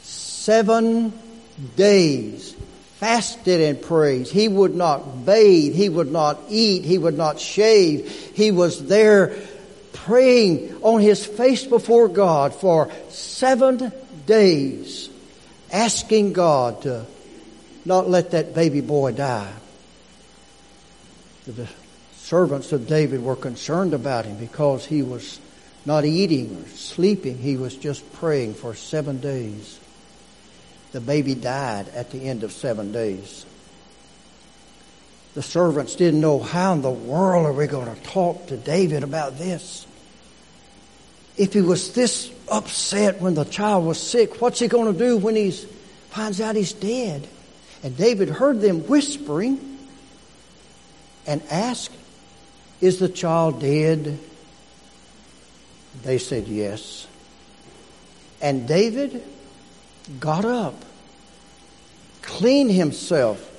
seven 0.01 1.11
days, 1.75 2.55
fasted 2.99 3.59
and 3.59 3.81
prayed. 3.81 4.27
He 4.27 4.47
would 4.47 4.75
not 4.75 5.25
bathe, 5.25 5.75
he 5.75 5.89
would 5.89 6.09
not 6.09 6.39
eat, 6.47 6.85
he 6.85 6.97
would 6.97 7.17
not 7.17 7.37
shave. 7.37 8.09
He 8.33 8.51
was 8.51 8.87
there 8.87 9.35
praying 9.91 10.73
on 10.83 11.01
his 11.01 11.25
face 11.25 11.65
before 11.65 12.07
God 12.07 12.55
for 12.55 12.89
seven 13.09 13.91
days, 14.25 15.09
asking 15.69 16.31
God 16.31 16.83
to 16.83 17.05
not 17.87 18.09
let 18.09 18.31
that 18.31 18.53
baby 18.53 18.81
boy 18.81 19.13
die. 19.13 19.53
The 21.47 21.69
servants 22.17 22.73
of 22.73 22.85
David 22.85 23.23
were 23.23 23.37
concerned 23.37 23.93
about 23.93 24.25
him 24.25 24.35
because 24.37 24.85
he 24.85 25.01
was 25.01 25.39
not 25.85 26.03
eating 26.03 26.57
or 26.57 26.67
sleeping. 26.67 27.37
He 27.37 27.55
was 27.55 27.77
just 27.77 28.11
praying 28.13 28.55
for 28.55 28.75
seven 28.75 29.21
days. 29.21 29.79
The 30.91 30.99
baby 30.99 31.33
died 31.33 31.87
at 31.89 32.11
the 32.11 32.27
end 32.27 32.43
of 32.43 32.51
seven 32.51 32.91
days. 32.91 33.45
The 35.33 35.41
servants 35.41 35.95
didn't 35.95 36.19
know 36.19 36.39
how 36.39 36.73
in 36.73 36.81
the 36.81 36.91
world 36.91 37.45
are 37.45 37.53
we 37.53 37.67
going 37.67 37.93
to 37.93 38.01
talk 38.01 38.47
to 38.47 38.57
David 38.57 39.03
about 39.03 39.37
this. 39.37 39.87
If 41.37 41.53
he 41.53 41.61
was 41.61 41.93
this 41.93 42.33
upset 42.51 43.21
when 43.21 43.35
the 43.35 43.45
child 43.45 43.85
was 43.85 43.97
sick, 43.97 44.41
what's 44.41 44.59
he 44.59 44.67
going 44.67 44.91
to 44.91 44.99
do 44.99 45.15
when 45.15 45.37
he 45.37 45.51
finds 46.09 46.41
out 46.41 46.57
he's 46.57 46.73
dead? 46.73 47.29
And 47.87 47.95
David 47.95 48.27
heard 48.27 48.59
them 48.59 48.85
whispering 48.85 49.77
and 51.25 51.41
asked, 51.49 51.95
Is 52.81 52.99
the 52.99 53.07
child 53.07 53.61
dead? 53.61 54.19
They 56.03 56.17
said 56.17 56.49
yes. 56.49 57.07
And 58.41 58.67
David 58.67 59.23
got 60.19 60.43
up, 60.43 60.75
cleaned 62.21 62.71
himself, 62.71 63.49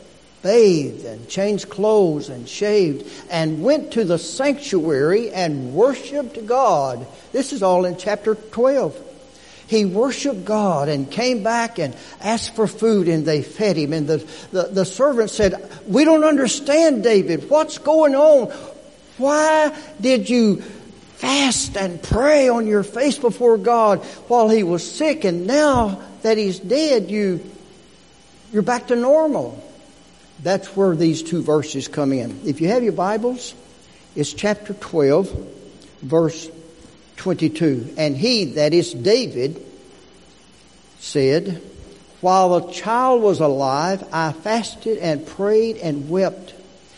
bathed 0.42 1.06
and 1.06 1.26
changed 1.26 1.70
clothes 1.70 2.28
and 2.28 2.47
shaved, 2.47 3.11
and 3.30 3.62
went 3.62 3.92
to 3.92 4.04
the 4.04 4.18
sanctuary 4.18 5.30
and 5.30 5.73
worshiped 5.73 6.44
God. 6.44 7.06
This 7.32 7.54
is 7.54 7.62
all 7.62 7.87
in 7.87 7.97
chapter 7.97 8.35
12. 8.35 9.08
He 9.69 9.85
worshiped 9.85 10.47
God 10.47 10.89
and 10.89 11.11
came 11.11 11.43
back 11.43 11.79
and 11.79 11.95
asked 12.21 12.57
for 12.57 12.67
food 12.67 13.07
and 13.07 13.25
they 13.25 13.43
fed 13.43 13.77
him. 13.77 13.93
And 13.93 14.09
the, 14.09 14.17
the, 14.51 14.63
the 14.65 14.85
servant 14.85 15.31
said, 15.31 15.71
We 15.87 16.05
don't 16.05 16.25
understand, 16.25 17.05
David. 17.05 17.51
What's 17.51 17.77
going 17.77 18.15
on? 18.15 18.49
Why 19.19 19.77
did 20.01 20.31
you 20.31 20.63
fast 21.19 21.77
and 21.77 22.03
pray 22.03 22.49
on 22.49 22.67
your 22.67 22.83
face 22.83 23.19
before 23.19 23.59
God 23.59 23.99
while 24.29 24.49
he 24.49 24.63
was 24.63 24.89
sick 24.89 25.25
and 25.25 25.47
now 25.47 26.01
that 26.23 26.39
he's 26.39 26.59
dead, 26.59 27.11
you, 27.11 27.45
you're 28.53 28.63
back 28.63 28.87
to 28.89 28.97
normal. 28.97 29.63
That's 30.43 30.75
where 30.77 30.95
these 30.95 31.23
two 31.23 31.43
verses 31.43 31.89
come 31.89 32.13
in. 32.13 32.41
If 32.47 32.61
you 32.61 32.69
have 32.69 32.83
your 32.83 32.93
Bibles, 32.93 33.55
it's 34.15 34.33
chapter 34.33 34.73
12, 34.73 35.55
verse 36.03 36.49
22. 37.19 37.95
And 37.99 38.17
he, 38.17 38.45
that 38.45 38.73
is 38.73 38.95
David, 38.95 39.63
said, 41.01 41.61
While 42.21 42.61
the 42.61 42.73
child 42.73 43.23
was 43.23 43.41
alive, 43.41 44.03
I 44.13 44.33
fasted 44.33 44.99
and 44.99 45.27
prayed 45.27 45.77
and 45.77 46.09
wept. 46.09 46.53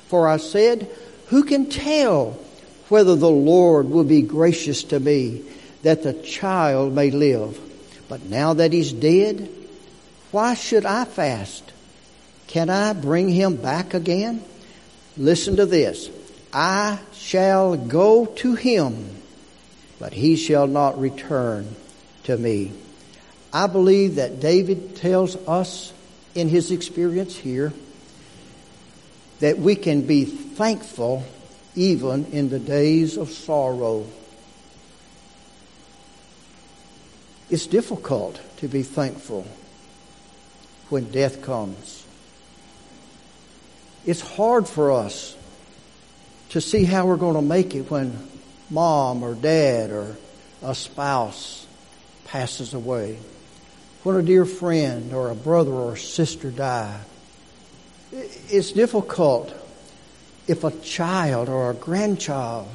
For 0.09 0.29
I 0.29 0.37
said, 0.37 0.89
Who 1.29 1.43
can 1.43 1.69
tell 1.69 2.39
whether 2.89 3.17
the 3.17 3.31
Lord 3.31 3.91
will 3.91 4.05
be 4.05 4.23
gracious 4.23 4.85
to 4.85 5.01
me 5.01 5.43
that 5.83 6.03
the 6.03 6.15
child 6.15 6.95
may 6.95 7.11
live? 7.11 7.59
But 8.09 8.25
now 8.27 8.55
that 8.55 8.73
he's 8.73 8.93
dead, 8.93 9.49
why 10.31 10.55
should 10.55 10.85
I 10.85 11.05
fast? 11.05 11.73
Can 12.47 12.69
I 12.69 12.93
bring 12.93 13.29
him 13.29 13.57
back 13.57 13.95
again? 13.95 14.45
Listen 15.17 15.57
to 15.57 15.67
this. 15.67 16.11
I 16.53 16.99
shall 17.13 17.77
go 17.77 18.27
to 18.27 18.55
him 18.57 19.20
but 20.01 20.15
he 20.15 20.35
shall 20.35 20.67
not 20.67 20.99
return 20.99 21.77
to 22.25 22.37
me. 22.37 22.73
I 23.53 23.67
believe 23.67 24.17
that 24.17 24.41
David 24.41 24.97
tells 24.97 25.37
us 25.47 25.93
in 26.35 26.49
his 26.49 26.71
experience 26.71 27.37
here 27.37 27.73
that 29.41 29.59
we 29.59 29.77
can 29.77 30.03
be 30.03 30.25
thankful 30.25 31.25
even 31.77 32.25
in 32.27 32.49
the 32.49 32.59
days 32.59 33.19
of 33.19 33.31
sorrow. 33.31 34.07
It's 37.51 37.67
difficult 37.67 38.41
to 38.59 38.69
be 38.69 38.83
thankful 38.83 39.47
when 40.89 41.11
death 41.11 41.43
comes. 41.43 42.07
It's 44.07 44.21
hard 44.21 44.67
for 44.67 44.93
us 44.93 45.37
to 46.51 46.61
see 46.61 46.85
how 46.85 47.07
we're 47.07 47.17
going 47.17 47.35
to 47.35 47.43
make 47.43 47.75
it 47.75 47.91
when 47.91 48.30
mom 48.71 49.23
or 49.23 49.35
dad 49.35 49.91
or 49.91 50.17
a 50.63 50.75
spouse 50.75 51.67
passes 52.25 52.73
away, 52.75 53.19
when 54.03 54.17
a 54.17 54.23
dear 54.23 54.47
friend 54.47 55.13
or 55.13 55.31
a 55.31 55.35
brother 55.35 55.73
or 55.73 55.97
sister 55.97 56.51
die, 56.51 57.01
it's 58.13 58.73
difficult 58.73 59.53
if 60.47 60.65
a 60.65 60.71
child 60.81 61.49
or 61.49 61.71
a 61.71 61.75
grandchild 61.75 62.69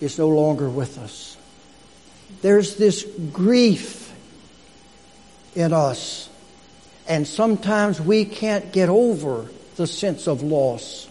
is 0.00 0.18
no 0.18 0.28
longer 0.28 0.68
with 0.68 0.98
us. 0.98 1.36
There's 2.42 2.76
this 2.76 3.06
grief 3.32 4.12
in 5.54 5.72
us, 5.72 6.28
and 7.08 7.26
sometimes 7.26 8.00
we 8.00 8.24
can't 8.24 8.72
get 8.72 8.88
over 8.88 9.46
the 9.76 9.86
sense 9.86 10.26
of 10.26 10.42
loss. 10.42 11.08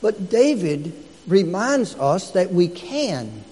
But 0.00 0.30
David 0.30 0.92
reminds 1.26 1.94
us 1.94 2.32
that 2.32 2.52
we 2.52 2.68
can. 2.68 3.44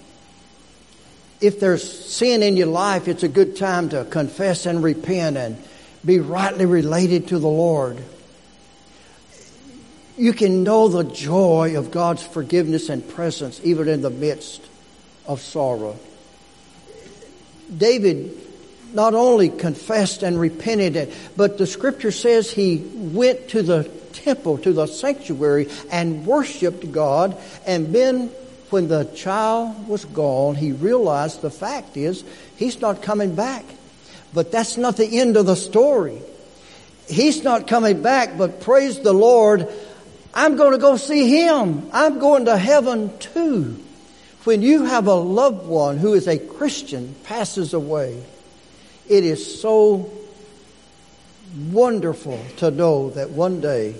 If 1.39 1.59
there's 1.59 1.83
sin 2.07 2.43
in 2.43 2.57
your 2.57 2.67
life, 2.67 3.07
it's 3.07 3.23
a 3.23 3.27
good 3.27 3.55
time 3.55 3.89
to 3.89 4.05
confess 4.05 4.65
and 4.65 4.83
repent 4.83 5.37
and 5.37 5.57
be 6.05 6.19
rightly 6.19 6.65
related 6.65 7.29
to 7.29 7.39
the 7.39 7.47
Lord. 7.47 8.03
You 10.17 10.33
can 10.33 10.63
know 10.63 10.87
the 10.87 11.03
joy 11.03 11.77
of 11.77 11.89
God's 11.89 12.23
forgiveness 12.23 12.89
and 12.89 13.07
presence 13.07 13.59
even 13.63 13.87
in 13.87 14.01
the 14.01 14.09
midst 14.09 14.61
of 15.25 15.41
sorrow. 15.41 15.97
David 17.75 18.37
not 18.93 19.13
only 19.13 19.49
confessed 19.49 20.21
and 20.21 20.39
repented, 20.39 21.13
but 21.37 21.57
the 21.57 21.65
scripture 21.65 22.11
says 22.11 22.51
he 22.51 22.77
went 22.77 23.49
to 23.49 23.61
the 23.61 23.89
temple, 24.13 24.57
to 24.59 24.73
the 24.73 24.87
sanctuary, 24.87 25.69
and 25.91 26.25
worshiped 26.25 26.91
God. 26.91 27.37
And 27.65 27.93
then 27.93 28.27
when 28.69 28.87
the 28.87 29.05
child 29.05 29.87
was 29.87 30.05
gone, 30.05 30.55
he 30.55 30.71
realized 30.71 31.41
the 31.41 31.51
fact 31.51 31.97
is 31.97 32.23
he's 32.57 32.79
not 32.81 33.01
coming 33.01 33.35
back. 33.35 33.65
But 34.33 34.51
that's 34.51 34.77
not 34.77 34.97
the 34.97 35.19
end 35.19 35.35
of 35.35 35.45
the 35.45 35.55
story. 35.55 36.21
He's 37.07 37.43
not 37.43 37.67
coming 37.67 38.01
back, 38.01 38.37
but 38.37 38.61
praise 38.61 38.99
the 38.99 39.13
Lord, 39.13 39.67
I'm 40.33 40.55
going 40.55 40.71
to 40.71 40.77
go 40.77 40.95
see 40.95 41.43
him. 41.43 41.89
I'm 41.91 42.19
going 42.19 42.45
to 42.45 42.57
heaven 42.57 43.17
too. 43.19 43.77
When 44.45 44.61
you 44.61 44.85
have 44.85 45.07
a 45.07 45.15
loved 45.15 45.67
one 45.67 45.97
who 45.97 46.13
is 46.13 46.27
a 46.27 46.39
Christian 46.39 47.13
passes 47.23 47.73
away, 47.73 48.23
it 49.09 49.23
is 49.25 49.61
so 49.61 50.09
wonderful 51.71 52.39
to 52.57 52.71
know 52.71 53.09
that 53.11 53.31
one 53.31 53.61
day 53.61 53.95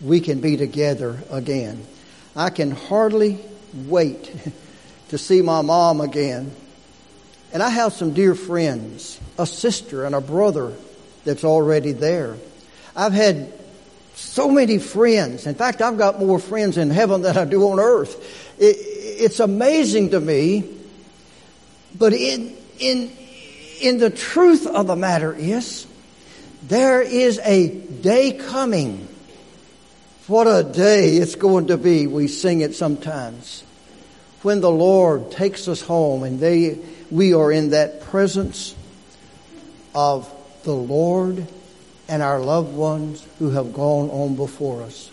we 0.00 0.20
can 0.20 0.40
be 0.40 0.56
together 0.56 1.18
again. 1.30 1.86
I 2.34 2.50
can 2.50 2.70
hardly 2.70 3.38
wait 3.86 4.34
to 5.08 5.18
see 5.18 5.42
my 5.42 5.62
mom 5.62 6.00
again. 6.00 6.52
And 7.52 7.62
I 7.62 7.68
have 7.68 7.92
some 7.92 8.14
dear 8.14 8.34
friends, 8.34 9.20
a 9.38 9.46
sister 9.46 10.04
and 10.04 10.14
a 10.14 10.20
brother 10.20 10.72
that's 11.24 11.44
already 11.44 11.92
there. 11.92 12.36
I've 12.96 13.12
had 13.12 13.52
so 14.14 14.50
many 14.50 14.78
friends. 14.78 15.46
In 15.46 15.54
fact, 15.54 15.82
I've 15.82 15.98
got 15.98 16.18
more 16.18 16.38
friends 16.38 16.78
in 16.78 16.90
heaven 16.90 17.22
than 17.22 17.36
I 17.36 17.44
do 17.44 17.62
on 17.70 17.78
earth. 17.78 18.58
It, 18.58 18.76
it's 18.78 19.40
amazing 19.40 20.10
to 20.10 20.20
me. 20.20 20.64
But 21.98 22.14
in, 22.14 22.56
in, 22.78 23.12
in 23.80 23.98
the 23.98 24.10
truth 24.10 24.66
of 24.66 24.86
the 24.86 24.96
matter 24.96 25.34
is, 25.34 25.86
there 26.62 27.02
is 27.02 27.40
a 27.40 27.68
day 27.68 28.32
coming. 28.32 29.08
What 30.26 30.46
a 30.46 30.62
day 30.62 31.16
it's 31.16 31.34
going 31.34 31.66
to 31.68 31.76
be. 31.76 32.06
We 32.06 32.28
sing 32.28 32.60
it 32.60 32.74
sometimes. 32.74 33.64
When 34.42 34.60
the 34.60 34.70
Lord 34.70 35.32
takes 35.32 35.68
us 35.68 35.80
home 35.80 36.22
and 36.22 36.40
they, 36.40 36.78
we 37.10 37.34
are 37.34 37.50
in 37.50 37.70
that 37.70 38.02
presence 38.02 38.74
of 39.94 40.32
the 40.62 40.74
Lord 40.74 41.46
and 42.08 42.22
our 42.22 42.40
loved 42.40 42.74
ones 42.74 43.26
who 43.38 43.50
have 43.50 43.72
gone 43.72 44.10
on 44.10 44.36
before 44.36 44.82
us. 44.82 45.10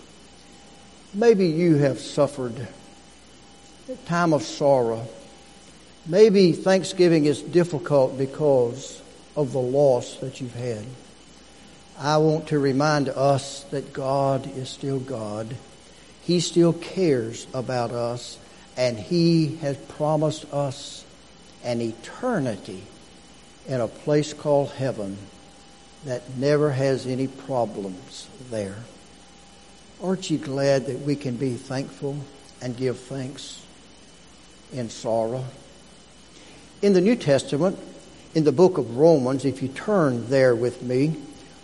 Maybe 1.13 1.48
you 1.48 1.75
have 1.75 2.00
suffered 2.00 2.68
a 3.89 3.96
time 4.08 4.34
of 4.34 4.44
sorrow. 4.44 5.08
Maybe 6.06 6.51
Thanksgiving 6.51 7.25
is 7.25 7.41
difficult 7.41 8.18
because 8.18 9.01
of 9.36 9.51
the 9.51 9.60
loss 9.60 10.15
that 10.18 10.39
you've 10.39 10.53
had. 10.53 10.86
I 12.01 12.15
want 12.18 12.48
to 12.48 12.60
remind 12.60 13.10
us 13.10 13.63
that 13.72 13.91
God 13.91 14.50
is 14.56 14.70
still 14.70 15.00
God. 15.00 15.58
He 16.22 16.39
still 16.39 16.72
cares 16.72 17.46
about 17.53 17.91
us, 17.91 18.38
and 18.77 18.98
He 18.98 19.58
has 19.58 19.75
promised 19.75 20.46
us 20.53 21.03
an 21.62 21.82
eternity 21.82 22.84
in 23.68 23.82
a 23.82 23.89
place 23.89 24.32
called 24.32 24.72
heaven 24.72 25.18
that 26.06 26.38
never 26.38 26.72
has 26.72 27.06
any 27.06 27.27
problems 27.27 28.29
there. 28.50 28.77
Aren't 30.01 30.29
you 30.29 30.38
glad 30.38 30.86
that 30.86 31.01
we 31.01 31.18
can 31.18 31.36
be 31.36 31.56
thankful 31.56 32.15
and 32.62 32.77
give 32.77 32.98
thanks 32.98 33.62
in 34.72 34.89
sorrow? 34.89 35.44
In 36.82 36.94
the 36.94 37.01
New 37.01 37.18
Testament, 37.18 37.77
in 38.34 38.46
the 38.46 38.53
book 38.53 38.77
of 38.77 38.96
Romans, 38.96 39.44
if 39.44 39.62
you 39.62 39.68
turn 39.68 40.29
there 40.29 40.56
with 40.56 40.82
me, 40.82 41.18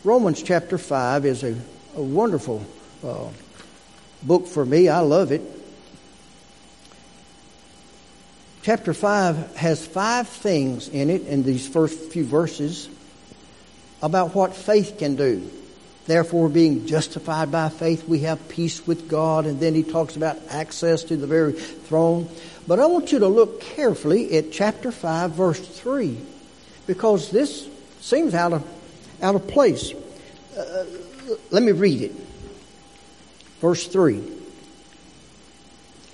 Romans 0.05 0.43
chapter 0.43 0.77
5 0.77 1.25
is 1.25 1.43
a, 1.43 1.55
a 1.95 2.01
wonderful 2.01 2.63
uh, 3.03 3.27
book 4.21 4.45
for 4.45 4.63
me. 4.63 4.87
I 4.87 4.99
love 4.99 5.31
it. 5.31 5.41
Chapter 8.61 8.93
5 8.93 9.55
has 9.55 9.83
five 9.85 10.29
things 10.29 10.89
in 10.89 11.09
it 11.09 11.25
in 11.25 11.41
these 11.41 11.67
first 11.67 11.99
few 12.11 12.23
verses 12.23 12.87
about 13.99 14.35
what 14.35 14.55
faith 14.55 14.99
can 14.99 15.15
do. 15.15 15.49
Therefore, 16.05 16.49
being 16.49 16.85
justified 16.85 17.51
by 17.51 17.69
faith, 17.69 18.07
we 18.07 18.19
have 18.19 18.47
peace 18.47 18.85
with 18.85 19.09
God. 19.09 19.47
And 19.47 19.59
then 19.59 19.73
he 19.73 19.81
talks 19.81 20.15
about 20.15 20.37
access 20.49 21.03
to 21.05 21.17
the 21.17 21.25
very 21.25 21.53
throne. 21.53 22.29
But 22.67 22.79
I 22.79 22.85
want 22.85 23.11
you 23.11 23.17
to 23.19 23.27
look 23.27 23.59
carefully 23.59 24.37
at 24.37 24.51
chapter 24.51 24.91
5, 24.91 25.31
verse 25.31 25.59
3, 25.59 26.15
because 26.85 27.31
this 27.31 27.67
seems 28.01 28.35
out 28.35 28.53
of, 28.53 28.67
out 29.23 29.33
of 29.33 29.47
place. 29.47 29.93
Let 31.51 31.63
me 31.63 31.71
read 31.71 32.01
it. 32.01 32.11
Verse 33.59 33.87
3. 33.87 34.21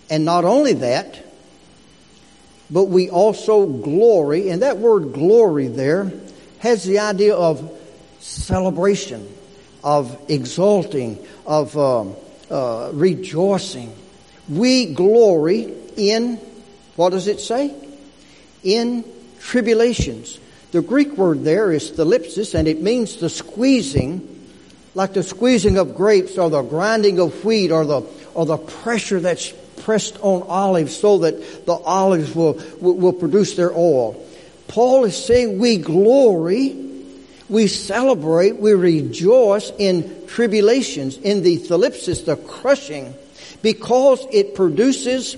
And 0.10 0.26
not 0.26 0.46
only 0.46 0.74
that, 0.74 1.24
but 2.70 2.86
we 2.86 3.10
also 3.10 3.66
glory, 3.66 4.50
and 4.50 4.62
that 4.62 4.78
word 4.78 5.14
glory 5.14 5.68
there 5.68 6.12
has 6.60 6.84
the 6.84 7.00
idea 7.00 7.36
of 7.36 7.80
celebration, 8.20 9.28
of 9.84 10.18
exalting, 10.30 11.26
of 11.46 11.78
um, 11.78 12.16
uh, 12.50 12.92
rejoicing. 12.94 13.94
We 14.48 14.94
glory 14.94 15.74
in, 15.98 16.38
what 16.96 17.10
does 17.10 17.28
it 17.28 17.42
say? 17.42 17.74
In 18.64 19.04
tribulations. 19.40 20.40
The 20.72 20.82
Greek 20.82 21.18
word 21.18 21.44
there 21.44 21.72
is 21.72 21.92
thlipsis, 21.92 22.56
and 22.56 22.68
it 22.68 22.82
means 22.82 23.18
the 23.18 23.30
squeezing, 23.30 24.31
like 24.94 25.14
the 25.14 25.24
squeezing 25.24 25.78
of 25.78 25.96
grapes 25.96 26.38
or 26.38 26.50
the 26.50 26.62
grinding 26.62 27.20
of 27.20 27.44
wheat 27.46 27.72
or 27.72 27.86
the, 27.86 28.02
or 28.34 28.46
the 28.46 28.58
pressure 28.58 29.20
that's 29.20 29.54
pressed 29.84 30.18
on 30.22 30.44
olives 30.44 30.96
so 30.96 31.20
that 31.20 31.66
the 31.66 31.74
olives 31.74 32.36
will, 32.36 32.62
will, 32.80 32.96
will 32.96 33.14
produce 33.14 33.56
their 33.56 33.72
oil. 33.72 34.26
Paul 34.68 35.06
is 35.06 35.26
saying 35.26 35.60
we 35.60 35.78
glory 35.78 36.82
we 37.52 37.68
celebrate, 37.68 38.56
we 38.56 38.72
rejoice 38.72 39.74
in 39.78 40.26
tribulations, 40.28 41.18
in 41.18 41.44
the 41.44 41.58
thlipsis, 41.58 42.24
the 42.24 42.38
crushing, 42.38 43.14
because 43.62 44.26
it 44.32 44.56
produces 44.56 45.36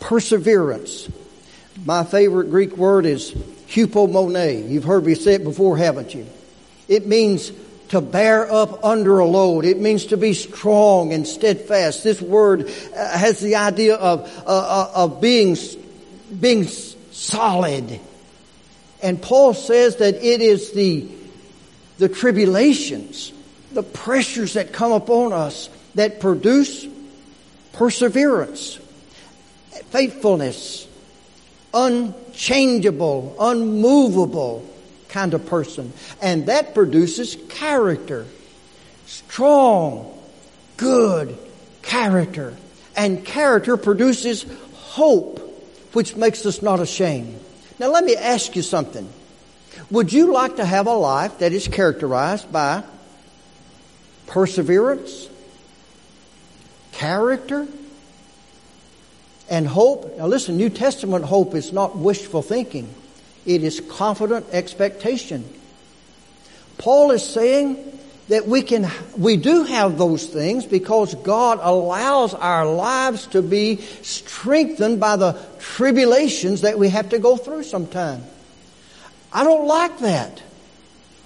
perseverance. 0.00 1.08
My 1.84 2.02
favorite 2.02 2.50
Greek 2.50 2.76
word 2.76 3.06
is 3.06 3.30
hupomone. 3.68 4.68
You've 4.68 4.82
heard 4.82 5.06
me 5.06 5.14
say 5.14 5.34
it 5.34 5.44
before, 5.44 5.76
haven't 5.76 6.12
you? 6.12 6.26
It 6.88 7.06
means 7.06 7.52
to 7.88 8.00
bear 8.00 8.50
up 8.50 8.84
under 8.84 9.18
a 9.18 9.26
load. 9.26 9.64
It 9.64 9.78
means 9.78 10.06
to 10.06 10.16
be 10.16 10.34
strong 10.34 11.12
and 11.12 11.26
steadfast. 11.26 12.02
This 12.02 12.20
word 12.20 12.68
uh, 12.96 13.18
has 13.18 13.40
the 13.40 13.56
idea 13.56 13.94
of, 13.94 14.26
uh, 14.46 14.50
uh, 14.50 14.92
of 14.94 15.20
being, 15.20 15.56
being 16.40 16.64
solid 16.64 18.00
and 19.02 19.20
Paul 19.20 19.54
says 19.54 19.96
that 19.96 20.14
it 20.16 20.40
is 20.40 20.72
the, 20.72 21.06
the 21.98 22.08
tribulations, 22.08 23.32
the 23.72 23.82
pressures 23.82 24.54
that 24.54 24.72
come 24.72 24.92
upon 24.92 25.32
us 25.32 25.68
that 25.94 26.20
produce 26.20 26.86
perseverance, 27.72 28.80
faithfulness, 29.90 30.88
unchangeable, 31.74 33.36
unmovable 33.38 34.68
kind 35.16 35.32
of 35.32 35.46
person. 35.46 35.94
And 36.20 36.44
that 36.44 36.74
produces 36.74 37.38
character. 37.48 38.26
Strong, 39.06 40.12
good 40.76 41.38
character. 41.80 42.54
And 42.94 43.24
character 43.24 43.78
produces 43.78 44.44
hope, 44.74 45.40
which 45.94 46.16
makes 46.16 46.44
us 46.44 46.60
not 46.60 46.80
ashamed. 46.80 47.40
Now, 47.78 47.90
let 47.90 48.04
me 48.04 48.14
ask 48.14 48.54
you 48.56 48.60
something. 48.60 49.08
Would 49.90 50.12
you 50.12 50.34
like 50.34 50.56
to 50.56 50.66
have 50.66 50.86
a 50.86 50.92
life 50.92 51.38
that 51.38 51.54
is 51.54 51.66
characterized 51.66 52.52
by 52.52 52.84
perseverance, 54.26 55.30
character, 56.92 57.66
and 59.48 59.66
hope? 59.66 60.18
Now, 60.18 60.26
listen, 60.26 60.58
New 60.58 60.68
Testament 60.68 61.24
hope 61.24 61.54
is 61.54 61.72
not 61.72 61.96
wishful 61.96 62.42
thinking, 62.42 62.92
it 63.46 63.62
is 63.62 63.80
confident 63.80 64.46
expectation. 64.52 65.48
Paul 66.78 67.12
is 67.12 67.26
saying 67.26 67.96
that 68.28 68.46
we 68.46 68.62
can, 68.62 68.90
we 69.16 69.36
do 69.36 69.62
have 69.62 69.98
those 69.98 70.26
things 70.26 70.66
because 70.66 71.14
God 71.14 71.60
allows 71.62 72.34
our 72.34 72.66
lives 72.66 73.26
to 73.28 73.40
be 73.40 73.76
strengthened 74.02 74.98
by 74.98 75.16
the 75.16 75.40
tribulations 75.60 76.62
that 76.62 76.78
we 76.78 76.88
have 76.88 77.10
to 77.10 77.18
go 77.18 77.36
through 77.36 77.62
sometime. 77.62 78.22
I 79.32 79.44
don't 79.44 79.66
like 79.66 80.00
that, 80.00 80.42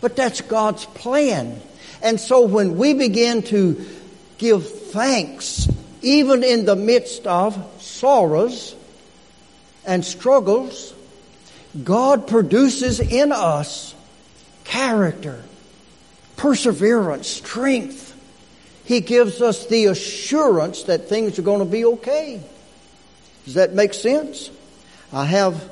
but 0.00 0.14
that's 0.14 0.42
God's 0.42 0.84
plan. 0.84 1.60
And 2.02 2.20
so 2.20 2.46
when 2.46 2.76
we 2.76 2.92
begin 2.94 3.42
to 3.44 3.84
give 4.38 4.68
thanks, 4.68 5.68
even 6.02 6.44
in 6.44 6.64
the 6.64 6.76
midst 6.76 7.26
of 7.26 7.56
sorrows 7.80 8.74
and 9.86 10.04
struggles, 10.04 10.94
God 11.84 12.26
produces 12.26 13.00
in 13.00 13.32
us 13.32 13.94
character 14.64 15.42
perseverance, 16.36 17.28
strength. 17.28 18.06
He 18.84 19.00
gives 19.00 19.42
us 19.42 19.66
the 19.66 19.86
assurance 19.86 20.84
that 20.84 21.08
things 21.08 21.38
are 21.38 21.42
going 21.42 21.58
to 21.58 21.70
be 21.70 21.84
okay. 21.84 22.42
Does 23.44 23.54
that 23.54 23.74
make 23.74 23.94
sense? 23.94 24.50
I 25.12 25.26
have 25.26 25.70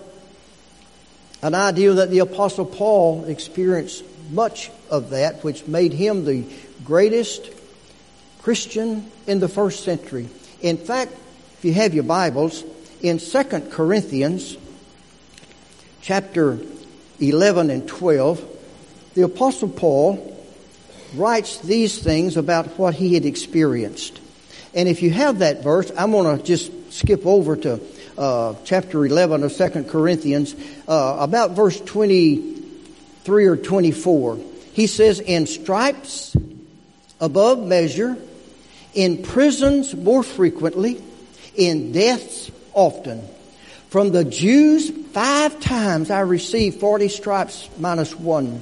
an 1.42 1.54
idea 1.54 1.94
that 1.94 2.10
the 2.10 2.18
Apostle 2.18 2.66
Paul 2.66 3.24
experienced 3.24 4.04
much 4.30 4.70
of 4.90 5.10
that, 5.10 5.42
which 5.42 5.66
made 5.66 5.92
him 5.92 6.24
the 6.24 6.44
greatest 6.84 7.50
Christian 8.42 9.10
in 9.26 9.40
the 9.40 9.48
first 9.48 9.84
century. 9.84 10.28
In 10.60 10.76
fact, 10.76 11.12
if 11.58 11.64
you 11.64 11.72
have 11.72 11.94
your 11.94 12.04
Bibles, 12.04 12.62
in 13.00 13.18
2 13.18 13.44
Corinthians 13.70 14.56
chapter 16.02 16.58
11 17.20 17.70
and 17.70 17.88
12, 17.88 18.44
the 19.14 19.22
Apostle 19.22 19.68
Paul 19.68 20.36
writes 21.14 21.58
these 21.58 22.02
things 22.02 22.36
about 22.36 22.78
what 22.78 22.94
he 22.94 23.14
had 23.14 23.24
experienced. 23.24 24.20
And 24.74 24.88
if 24.88 25.02
you 25.02 25.10
have 25.10 25.40
that 25.40 25.62
verse, 25.62 25.90
I'm 25.96 26.12
going 26.12 26.38
to 26.38 26.44
just 26.44 26.92
skip 26.92 27.26
over 27.26 27.56
to 27.56 27.80
uh, 28.16 28.54
chapter 28.64 29.04
11 29.04 29.44
of 29.44 29.56
2 29.56 29.84
Corinthians, 29.84 30.54
uh, 30.86 31.16
about 31.20 31.52
verse 31.52 31.80
23 31.80 33.46
or 33.46 33.56
24. 33.56 34.38
He 34.72 34.86
says, 34.86 35.20
In 35.20 35.46
stripes 35.46 36.36
above 37.20 37.64
measure, 37.64 38.16
in 38.94 39.22
prisons 39.22 39.94
more 39.94 40.22
frequently, 40.22 41.02
in 41.54 41.92
deaths 41.92 42.50
often. 42.74 43.22
From 43.90 44.10
the 44.10 44.24
Jews, 44.24 44.90
five 45.12 45.60
times 45.60 46.10
I 46.10 46.20
received 46.20 46.78
40 46.78 47.08
stripes 47.08 47.70
minus 47.78 48.14
one. 48.14 48.60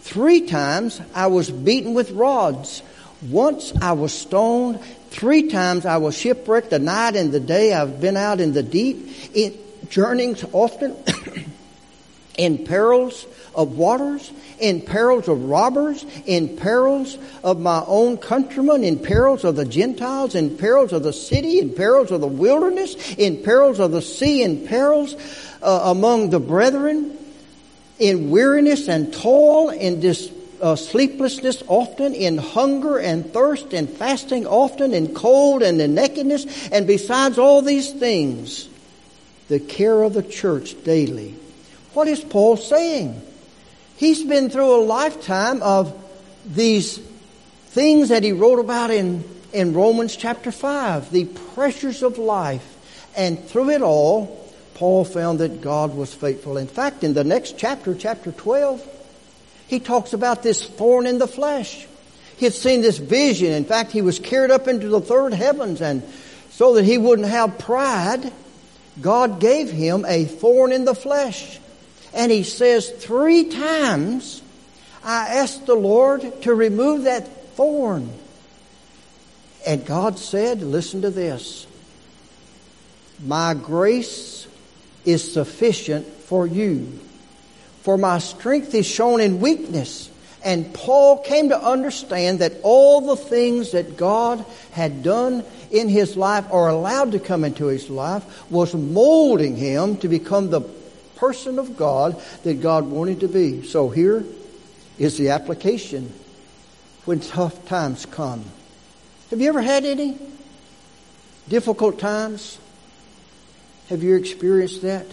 Three 0.00 0.40
times 0.42 1.00
I 1.14 1.28
was 1.28 1.50
beaten 1.50 1.94
with 1.94 2.10
rods. 2.10 2.82
Once 3.28 3.72
I 3.80 3.92
was 3.92 4.12
stoned. 4.12 4.80
Three 5.10 5.48
times 5.48 5.86
I 5.86 5.98
was 5.98 6.18
shipwrecked. 6.18 6.70
The 6.70 6.80
night 6.80 7.14
and 7.14 7.30
the 7.30 7.40
day 7.40 7.72
I've 7.72 8.00
been 8.00 8.16
out 8.16 8.40
in 8.40 8.52
the 8.54 8.62
deep. 8.62 9.08
In 9.34 9.54
journeyings 9.88 10.44
often. 10.52 10.96
In 12.36 12.64
perils 12.64 13.26
of 13.54 13.76
waters, 13.76 14.30
in 14.58 14.80
perils 14.80 15.28
of 15.28 15.44
robbers, 15.44 16.04
in 16.26 16.56
perils 16.56 17.18
of 17.42 17.58
my 17.58 17.82
own 17.86 18.18
countrymen, 18.18 18.84
in 18.84 18.98
perils 18.98 19.44
of 19.44 19.56
the 19.56 19.64
Gentiles, 19.64 20.34
in 20.34 20.56
perils 20.56 20.92
of 20.92 21.02
the 21.02 21.12
city, 21.12 21.58
in 21.58 21.72
perils 21.72 22.10
of 22.10 22.20
the 22.20 22.26
wilderness, 22.26 23.14
in 23.14 23.42
perils 23.42 23.80
of 23.80 23.92
the 23.92 24.02
sea, 24.02 24.42
in 24.42 24.66
perils 24.66 25.14
uh, 25.62 25.80
among 25.84 26.30
the 26.30 26.40
brethren, 26.40 27.16
in 27.98 28.30
weariness 28.30 28.88
and 28.88 29.12
toil, 29.12 29.70
in 29.70 30.00
dis, 30.00 30.30
uh, 30.60 30.76
sleeplessness 30.76 31.62
often, 31.66 32.14
in 32.14 32.36
hunger 32.38 32.98
and 32.98 33.32
thirst, 33.32 33.72
in 33.72 33.86
fasting 33.86 34.46
often, 34.46 34.92
in 34.92 35.14
cold 35.14 35.62
and 35.62 35.80
in 35.80 35.94
nakedness, 35.94 36.68
and 36.68 36.86
besides 36.86 37.38
all 37.38 37.62
these 37.62 37.92
things, 37.92 38.68
the 39.48 39.60
care 39.60 40.02
of 40.02 40.12
the 40.12 40.22
church 40.22 40.82
daily. 40.84 41.34
What 41.96 42.08
is 42.08 42.20
Paul 42.22 42.58
saying? 42.58 43.22
He's 43.96 44.22
been 44.22 44.50
through 44.50 44.82
a 44.82 44.84
lifetime 44.84 45.62
of 45.62 45.94
these 46.44 46.98
things 47.68 48.10
that 48.10 48.22
he 48.22 48.32
wrote 48.32 48.58
about 48.58 48.90
in, 48.90 49.24
in 49.54 49.72
Romans 49.72 50.14
chapter 50.14 50.52
5, 50.52 51.10
the 51.10 51.24
pressures 51.24 52.02
of 52.02 52.18
life. 52.18 52.74
And 53.16 53.42
through 53.42 53.70
it 53.70 53.80
all, 53.80 54.46
Paul 54.74 55.06
found 55.06 55.38
that 55.38 55.62
God 55.62 55.96
was 55.96 56.12
faithful. 56.12 56.58
In 56.58 56.66
fact, 56.66 57.02
in 57.02 57.14
the 57.14 57.24
next 57.24 57.56
chapter, 57.56 57.94
chapter 57.94 58.30
12, 58.30 58.86
he 59.66 59.80
talks 59.80 60.12
about 60.12 60.42
this 60.42 60.66
thorn 60.66 61.06
in 61.06 61.16
the 61.16 61.26
flesh. 61.26 61.86
He 62.36 62.44
had 62.44 62.52
seen 62.52 62.82
this 62.82 62.98
vision. 62.98 63.52
In 63.52 63.64
fact, 63.64 63.90
he 63.90 64.02
was 64.02 64.18
carried 64.18 64.50
up 64.50 64.68
into 64.68 64.88
the 64.88 65.00
third 65.00 65.32
heavens 65.32 65.80
and 65.80 66.02
so 66.50 66.74
that 66.74 66.84
he 66.84 66.98
wouldn't 66.98 67.28
have 67.28 67.58
pride, 67.58 68.34
God 69.00 69.40
gave 69.40 69.70
him 69.70 70.04
a 70.06 70.26
thorn 70.26 70.72
in 70.72 70.84
the 70.84 70.94
flesh. 70.94 71.58
And 72.16 72.32
he 72.32 72.44
says, 72.44 72.90
three 72.90 73.44
times 73.44 74.40
I 75.04 75.36
asked 75.36 75.66
the 75.66 75.74
Lord 75.74 76.42
to 76.42 76.54
remove 76.54 77.04
that 77.04 77.28
thorn. 77.54 78.10
And 79.66 79.84
God 79.84 80.18
said, 80.18 80.62
listen 80.62 81.02
to 81.02 81.10
this. 81.10 81.66
My 83.22 83.52
grace 83.52 84.48
is 85.04 85.30
sufficient 85.30 86.06
for 86.06 86.46
you. 86.46 86.98
For 87.82 87.98
my 87.98 88.18
strength 88.18 88.74
is 88.74 88.86
shown 88.86 89.20
in 89.20 89.40
weakness. 89.40 90.10
And 90.42 90.72
Paul 90.72 91.18
came 91.18 91.50
to 91.50 91.62
understand 91.62 92.38
that 92.38 92.54
all 92.62 93.02
the 93.02 93.16
things 93.16 93.72
that 93.72 93.98
God 93.98 94.44
had 94.70 95.02
done 95.02 95.44
in 95.70 95.88
his 95.90 96.16
life 96.16 96.46
or 96.50 96.68
allowed 96.68 97.12
to 97.12 97.18
come 97.18 97.44
into 97.44 97.66
his 97.66 97.90
life 97.90 98.50
was 98.50 98.74
molding 98.74 99.56
him 99.56 99.98
to 99.98 100.08
become 100.08 100.48
the 100.48 100.62
person 101.16 101.58
of 101.58 101.76
God 101.76 102.22
that 102.44 102.60
God 102.60 102.86
wanted 102.86 103.20
to 103.20 103.28
be. 103.28 103.62
So 103.62 103.88
here 103.88 104.24
is 104.98 105.18
the 105.18 105.30
application 105.30 106.12
when 107.04 107.20
tough 107.20 107.66
times 107.66 108.06
come. 108.06 108.44
Have 109.30 109.40
you 109.40 109.48
ever 109.48 109.62
had 109.62 109.84
any 109.84 110.18
difficult 111.48 111.98
times? 111.98 112.58
Have 113.88 114.02
you 114.02 114.16
experienced 114.16 114.82
that? 114.82 115.06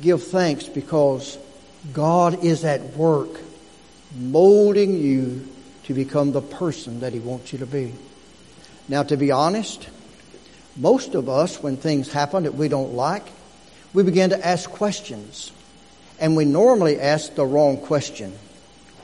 Give 0.00 0.22
thanks 0.22 0.64
because 0.64 1.38
God 1.92 2.44
is 2.44 2.64
at 2.64 2.96
work 2.96 3.40
molding 4.16 4.96
you 4.96 5.48
to 5.84 5.94
become 5.94 6.32
the 6.32 6.40
person 6.40 7.00
that 7.00 7.12
He 7.12 7.18
wants 7.18 7.52
you 7.52 7.58
to 7.60 7.66
be. 7.66 7.92
Now, 8.88 9.02
to 9.02 9.16
be 9.16 9.30
honest, 9.30 9.88
most 10.76 11.14
of 11.14 11.28
us, 11.28 11.62
when 11.62 11.76
things 11.76 12.12
happen 12.12 12.44
that 12.44 12.54
we 12.54 12.68
don't 12.68 12.94
like, 12.94 13.26
we 13.94 14.02
begin 14.02 14.30
to 14.30 14.46
ask 14.46 14.68
questions. 14.68 15.52
And 16.20 16.36
we 16.36 16.44
normally 16.44 17.00
ask 17.00 17.34
the 17.34 17.46
wrong 17.46 17.78
question. 17.78 18.32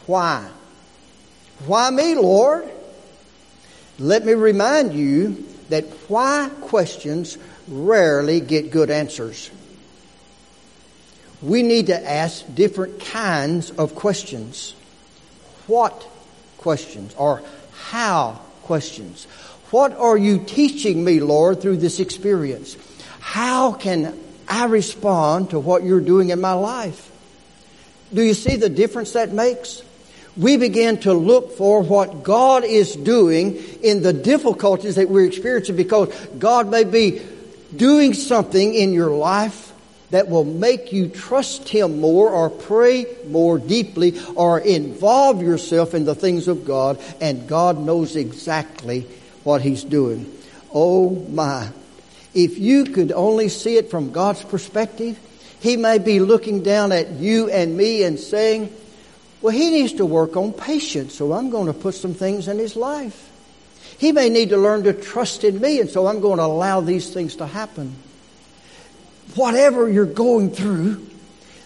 Why? 0.06 0.48
Why 1.66 1.90
me, 1.90 2.14
Lord? 2.14 2.68
Let 3.98 4.24
me 4.24 4.34
remind 4.34 4.92
you 4.92 5.46
that 5.68 5.84
why 6.08 6.50
questions 6.62 7.38
rarely 7.68 8.40
get 8.40 8.70
good 8.70 8.90
answers. 8.90 9.50
We 11.42 11.62
need 11.62 11.86
to 11.86 12.10
ask 12.10 12.44
different 12.54 13.00
kinds 13.00 13.70
of 13.70 13.94
questions. 13.94 14.74
What 15.66 16.06
questions 16.58 17.14
or 17.14 17.42
how 17.74 18.40
questions? 18.62 19.24
What 19.70 19.92
are 19.92 20.16
you 20.16 20.38
teaching 20.38 21.04
me, 21.04 21.20
Lord, 21.20 21.60
through 21.60 21.78
this 21.78 22.00
experience? 22.00 22.76
How 23.20 23.72
can 23.72 24.18
I 24.50 24.64
respond 24.66 25.50
to 25.50 25.60
what 25.60 25.84
you're 25.84 26.00
doing 26.00 26.30
in 26.30 26.40
my 26.40 26.52
life. 26.52 27.10
Do 28.12 28.20
you 28.20 28.34
see 28.34 28.56
the 28.56 28.68
difference 28.68 29.12
that 29.12 29.32
makes? 29.32 29.82
We 30.36 30.56
begin 30.56 30.98
to 31.00 31.12
look 31.12 31.56
for 31.56 31.82
what 31.82 32.24
God 32.24 32.64
is 32.64 32.96
doing 32.96 33.56
in 33.82 34.02
the 34.02 34.12
difficulties 34.12 34.96
that 34.96 35.08
we're 35.08 35.26
experiencing 35.26 35.76
because 35.76 36.12
God 36.38 36.68
may 36.68 36.84
be 36.84 37.22
doing 37.74 38.14
something 38.14 38.74
in 38.74 38.92
your 38.92 39.10
life 39.10 39.72
that 40.10 40.28
will 40.28 40.44
make 40.44 40.92
you 40.92 41.08
trust 41.08 41.68
Him 41.68 42.00
more 42.00 42.30
or 42.30 42.50
pray 42.50 43.06
more 43.28 43.58
deeply 43.58 44.20
or 44.34 44.58
involve 44.58 45.40
yourself 45.40 45.94
in 45.94 46.04
the 46.04 46.16
things 46.16 46.48
of 46.48 46.64
God 46.64 47.00
and 47.20 47.48
God 47.48 47.78
knows 47.78 48.16
exactly 48.16 49.06
what 49.44 49.62
He's 49.62 49.84
doing. 49.84 50.32
Oh 50.74 51.10
my. 51.10 51.70
If 52.34 52.58
you 52.58 52.84
could 52.84 53.12
only 53.12 53.48
see 53.48 53.76
it 53.76 53.90
from 53.90 54.12
God's 54.12 54.44
perspective, 54.44 55.18
He 55.60 55.76
may 55.76 55.98
be 55.98 56.20
looking 56.20 56.62
down 56.62 56.92
at 56.92 57.10
you 57.12 57.50
and 57.50 57.76
me 57.76 58.04
and 58.04 58.18
saying, 58.18 58.72
well, 59.40 59.54
he 59.54 59.70
needs 59.70 59.94
to 59.94 60.04
work 60.04 60.36
on 60.36 60.52
patience, 60.52 61.14
so 61.14 61.32
I'm 61.32 61.50
going 61.50 61.66
to 61.66 61.72
put 61.72 61.94
some 61.94 62.14
things 62.14 62.46
in 62.46 62.58
his 62.58 62.76
life. 62.76 63.28
He 63.98 64.12
may 64.12 64.28
need 64.28 64.50
to 64.50 64.58
learn 64.58 64.84
to 64.84 64.92
trust 64.92 65.44
in 65.44 65.60
me, 65.60 65.80
and 65.80 65.88
so 65.88 66.06
I'm 66.06 66.20
going 66.20 66.38
to 66.38 66.44
allow 66.44 66.80
these 66.80 67.12
things 67.12 67.36
to 67.36 67.46
happen. 67.46 67.94
Whatever 69.34 69.88
you're 69.88 70.04
going 70.04 70.50
through, 70.50 71.06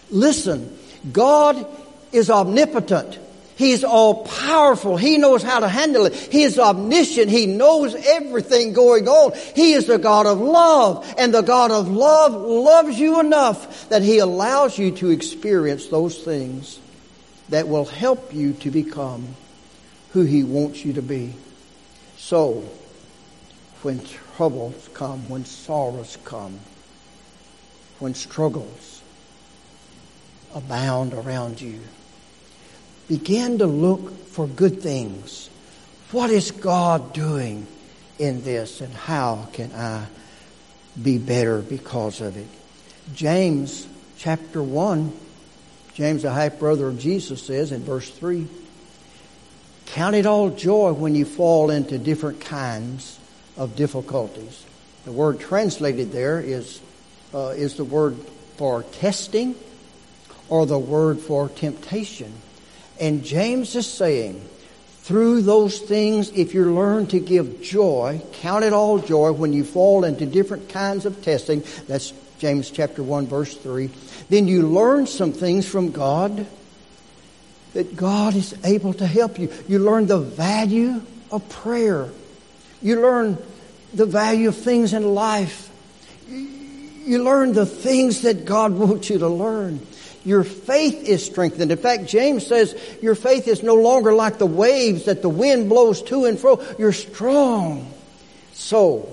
listen, 0.09 0.77
God 1.11 1.65
is 2.11 2.29
omnipotent. 2.29 3.19
He's 3.55 3.85
all 3.85 4.25
powerful. 4.25 4.97
He 4.97 5.17
knows 5.17 5.41
how 5.41 5.61
to 5.61 5.67
handle 5.67 6.05
it. 6.05 6.13
He 6.13 6.43
is 6.43 6.59
omniscient. 6.59 7.31
He 7.31 7.45
knows 7.45 7.95
everything 7.95 8.73
going 8.73 9.07
on. 9.07 9.31
He 9.55 9.73
is 9.73 9.87
the 9.87 9.97
God 9.97 10.25
of 10.25 10.41
love. 10.41 11.13
And 11.17 11.33
the 11.33 11.41
God 11.41 11.71
of 11.71 11.89
love 11.89 12.33
loves 12.33 12.99
you 12.99 13.21
enough 13.21 13.87
that 13.89 14.01
He 14.01 14.19
allows 14.19 14.77
you 14.77 14.91
to 14.97 15.09
experience 15.09 15.87
those 15.87 16.17
things 16.17 16.79
that 17.47 17.69
will 17.69 17.85
help 17.85 18.33
you 18.33 18.53
to 18.53 18.71
become 18.71 19.25
who 20.11 20.23
He 20.23 20.43
wants 20.43 20.83
you 20.83 20.93
to 20.93 21.01
be. 21.01 21.33
So, 22.17 22.63
when 23.83 24.01
troubles 24.35 24.89
come, 24.93 25.29
when 25.29 25.45
sorrows 25.45 26.17
come, 26.25 26.59
when 27.99 28.15
struggles 28.15 29.01
abound 30.53 31.13
around 31.13 31.61
you, 31.61 31.79
begin 33.07 33.59
to 33.59 33.65
look 33.65 34.27
for 34.27 34.47
good 34.47 34.81
things. 34.81 35.49
What 36.11 36.29
is 36.29 36.51
God 36.51 37.13
doing 37.13 37.67
in 38.19 38.43
this 38.43 38.81
and 38.81 38.93
how 38.93 39.47
can 39.53 39.71
I 39.73 40.05
be 41.01 41.17
better 41.17 41.61
because 41.61 42.21
of 42.21 42.37
it. 42.37 42.47
James 43.13 43.87
chapter 44.17 44.63
1, 44.63 45.11
James, 45.93 46.23
the 46.23 46.31
half 46.31 46.59
brother 46.59 46.87
of 46.87 46.99
Jesus, 46.99 47.43
says 47.43 47.71
in 47.71 47.83
verse 47.83 48.09
3 48.09 48.47
Count 49.87 50.15
it 50.15 50.25
all 50.25 50.49
joy 50.49 50.93
when 50.93 51.15
you 51.15 51.25
fall 51.25 51.69
into 51.69 51.97
different 51.97 52.41
kinds 52.41 53.19
of 53.55 53.75
difficulties. 53.75 54.65
The 55.05 55.11
word 55.11 55.39
translated 55.39 56.11
there 56.11 56.39
is, 56.39 56.81
uh, 57.33 57.49
is 57.49 57.75
the 57.75 57.83
word 57.83 58.17
for 58.57 58.83
testing 58.83 59.55
or 60.49 60.65
the 60.65 60.79
word 60.79 61.19
for 61.19 61.49
temptation. 61.49 62.33
And 62.99 63.23
James 63.23 63.75
is 63.75 63.91
saying, 63.91 64.41
through 65.01 65.43
those 65.43 65.79
things, 65.79 66.31
if 66.31 66.53
you 66.53 66.73
learn 66.73 67.05
to 67.07 67.19
give 67.19 67.61
joy, 67.61 68.21
count 68.33 68.63
it 68.63 68.73
all 68.73 68.97
joy 68.97 69.31
when 69.31 69.53
you 69.53 69.63
fall 69.63 70.03
into 70.03 70.25
different 70.25 70.69
kinds 70.69 71.05
of 71.05 71.21
testing. 71.21 71.63
That's 71.87 72.11
James 72.39 72.71
chapter 72.71 73.03
1 73.03 73.27
verse 73.27 73.55
3. 73.55 73.89
Then 74.29 74.47
you 74.47 74.67
learn 74.67 75.05
some 75.05 75.31
things 75.31 75.67
from 75.67 75.91
God 75.91 76.47
that 77.73 77.95
God 77.95 78.35
is 78.35 78.55
able 78.63 78.93
to 78.93 79.05
help 79.05 79.37
you. 79.37 79.51
You 79.67 79.79
learn 79.79 80.07
the 80.07 80.17
value 80.17 81.01
of 81.31 81.47
prayer. 81.49 82.09
You 82.81 83.01
learn 83.01 83.37
the 83.93 84.05
value 84.05 84.49
of 84.49 84.55
things 84.57 84.93
in 84.93 85.13
life. 85.13 85.69
You 86.27 87.23
learn 87.23 87.53
the 87.53 87.65
things 87.65 88.21
that 88.21 88.45
God 88.45 88.73
wants 88.73 89.09
you 89.09 89.19
to 89.19 89.27
learn. 89.27 89.85
Your 90.25 90.43
faith 90.43 91.07
is 91.07 91.23
strengthened. 91.23 91.71
In 91.71 91.77
fact, 91.77 92.07
James 92.07 92.45
says 92.45 92.75
your 93.01 93.13
faith 93.13 93.47
is 93.47 93.61
no 93.61 93.75
longer 93.75 94.11
like 94.11 94.39
the 94.39 94.47
waves 94.47 95.05
that 95.05 95.21
the 95.21 95.29
wind 95.29 95.69
blows 95.69 96.01
to 96.03 96.25
and 96.25 96.39
fro. 96.39 96.61
You're 96.79 96.91
strong. 96.91 97.93
So, 98.53 99.07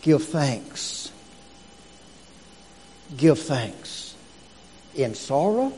give 0.00 0.24
thanks. 0.24 1.12
Give 3.14 3.38
thanks 3.38 4.16
in 4.94 5.14
sorrow 5.14 5.72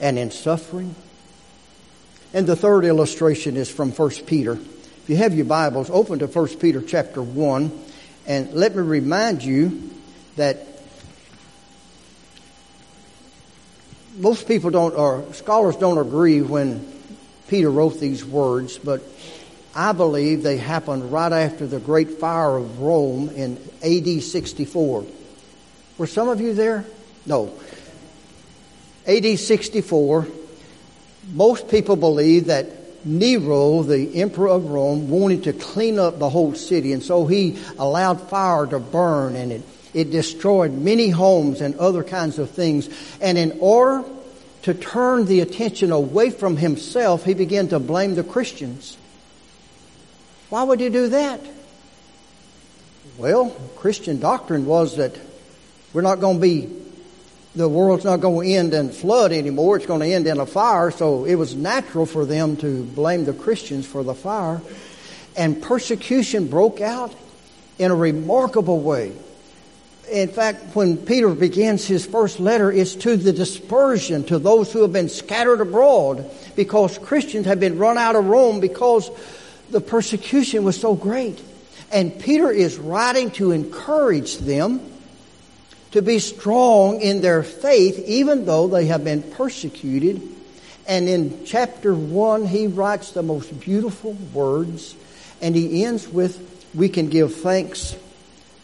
and 0.00 0.18
in 0.18 0.30
suffering. 0.30 0.94
And 2.32 2.46
the 2.46 2.56
third 2.56 2.84
illustration 2.84 3.56
is 3.56 3.70
from 3.70 3.92
1 3.92 4.10
Peter. 4.26 4.52
If 4.54 5.04
you 5.08 5.16
have 5.16 5.34
your 5.34 5.44
Bibles, 5.44 5.90
open 5.90 6.20
to 6.20 6.26
1 6.26 6.48
Peter 6.56 6.80
chapter 6.80 7.22
1. 7.22 7.70
And 8.26 8.52
let 8.52 8.74
me 8.74 8.82
remind 8.82 9.42
you 9.42 9.90
that 10.36 10.66
most 14.16 14.48
people 14.48 14.70
don't, 14.70 14.94
or 14.94 15.24
scholars 15.32 15.76
don't 15.76 15.98
agree 15.98 16.40
when 16.40 16.90
Peter 17.48 17.70
wrote 17.70 18.00
these 18.00 18.24
words, 18.24 18.78
but 18.78 19.02
I 19.74 19.92
believe 19.92 20.42
they 20.42 20.56
happened 20.56 21.12
right 21.12 21.32
after 21.32 21.66
the 21.66 21.80
great 21.80 22.12
fire 22.12 22.56
of 22.56 22.80
Rome 22.80 23.28
in 23.30 23.58
AD 23.82 24.22
64. 24.22 25.04
Were 25.98 26.06
some 26.06 26.28
of 26.28 26.40
you 26.40 26.54
there? 26.54 26.84
No. 27.26 27.52
AD 29.06 29.38
64, 29.38 30.26
most 31.32 31.68
people 31.68 31.96
believe 31.96 32.46
that 32.46 32.66
Nero, 33.04 33.82
the 33.82 34.20
emperor 34.20 34.48
of 34.48 34.70
Rome, 34.70 35.10
wanted 35.10 35.44
to 35.44 35.52
clean 35.52 35.98
up 35.98 36.18
the 36.18 36.30
whole 36.30 36.54
city, 36.54 36.92
and 36.92 37.02
so 37.02 37.26
he 37.26 37.58
allowed 37.78 38.20
fire 38.28 38.66
to 38.66 38.78
burn, 38.78 39.36
and 39.36 39.52
it, 39.52 39.62
it 39.92 40.10
destroyed 40.10 40.72
many 40.72 41.10
homes 41.10 41.60
and 41.60 41.76
other 41.76 42.02
kinds 42.02 42.38
of 42.38 42.50
things. 42.50 42.88
And 43.20 43.36
in 43.36 43.58
order 43.60 44.08
to 44.62 44.74
turn 44.74 45.26
the 45.26 45.40
attention 45.40 45.92
away 45.92 46.30
from 46.30 46.56
himself, 46.56 47.24
he 47.24 47.34
began 47.34 47.68
to 47.68 47.78
blame 47.78 48.14
the 48.14 48.24
Christians. 48.24 48.96
Why 50.48 50.62
would 50.62 50.80
he 50.80 50.88
do 50.88 51.08
that? 51.08 51.40
Well, 53.18 53.50
Christian 53.76 54.20
doctrine 54.20 54.66
was 54.66 54.96
that 54.96 55.14
we're 55.92 56.02
not 56.02 56.20
going 56.20 56.36
to 56.36 56.42
be 56.42 56.83
the 57.56 57.68
world's 57.68 58.04
not 58.04 58.20
going 58.20 58.48
to 58.48 58.54
end 58.54 58.74
in 58.74 58.90
flood 58.90 59.32
anymore. 59.32 59.76
It's 59.76 59.86
going 59.86 60.00
to 60.00 60.06
end 60.06 60.26
in 60.26 60.40
a 60.40 60.46
fire. 60.46 60.90
So 60.90 61.24
it 61.24 61.36
was 61.36 61.54
natural 61.54 62.04
for 62.04 62.24
them 62.24 62.56
to 62.58 62.82
blame 62.82 63.24
the 63.24 63.32
Christians 63.32 63.86
for 63.86 64.02
the 64.02 64.14
fire. 64.14 64.60
And 65.36 65.62
persecution 65.62 66.48
broke 66.48 66.80
out 66.80 67.14
in 67.78 67.90
a 67.90 67.94
remarkable 67.94 68.80
way. 68.80 69.12
In 70.10 70.28
fact, 70.28 70.76
when 70.76 70.98
Peter 70.98 71.30
begins 71.30 71.86
his 71.86 72.04
first 72.04 72.38
letter, 72.38 72.70
it's 72.70 72.94
to 72.96 73.16
the 73.16 73.32
dispersion, 73.32 74.24
to 74.24 74.38
those 74.38 74.72
who 74.72 74.82
have 74.82 74.92
been 74.92 75.08
scattered 75.08 75.60
abroad, 75.60 76.30
because 76.56 76.98
Christians 76.98 77.46
have 77.46 77.58
been 77.58 77.78
run 77.78 77.96
out 77.96 78.14
of 78.14 78.26
Rome 78.26 78.60
because 78.60 79.10
the 79.70 79.80
persecution 79.80 80.62
was 80.62 80.78
so 80.78 80.94
great. 80.94 81.40
And 81.90 82.18
Peter 82.18 82.50
is 82.50 82.78
writing 82.78 83.30
to 83.32 83.52
encourage 83.52 84.38
them 84.38 84.80
to 85.94 86.02
be 86.02 86.18
strong 86.18 87.00
in 87.00 87.20
their 87.20 87.44
faith, 87.44 88.00
even 88.00 88.46
though 88.46 88.66
they 88.66 88.86
have 88.86 89.04
been 89.04 89.22
persecuted. 89.22 90.20
And 90.88 91.08
in 91.08 91.44
chapter 91.44 91.94
1, 91.94 92.46
he 92.46 92.66
writes 92.66 93.12
the 93.12 93.22
most 93.22 93.60
beautiful 93.60 94.14
words, 94.32 94.96
and 95.40 95.54
he 95.54 95.84
ends 95.84 96.08
with, 96.08 96.66
We 96.74 96.88
can 96.88 97.10
give 97.10 97.36
thanks 97.36 97.94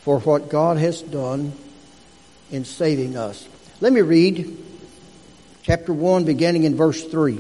for 0.01 0.19
what 0.19 0.49
God 0.49 0.79
has 0.79 1.03
done 1.03 1.53
in 2.51 2.65
saving 2.65 3.17
us. 3.17 3.47
Let 3.81 3.93
me 3.93 4.01
read 4.01 4.59
chapter 5.63 5.93
1, 5.93 6.25
beginning 6.25 6.65
in 6.65 6.75
verse 6.75 7.05
3. 7.05 7.39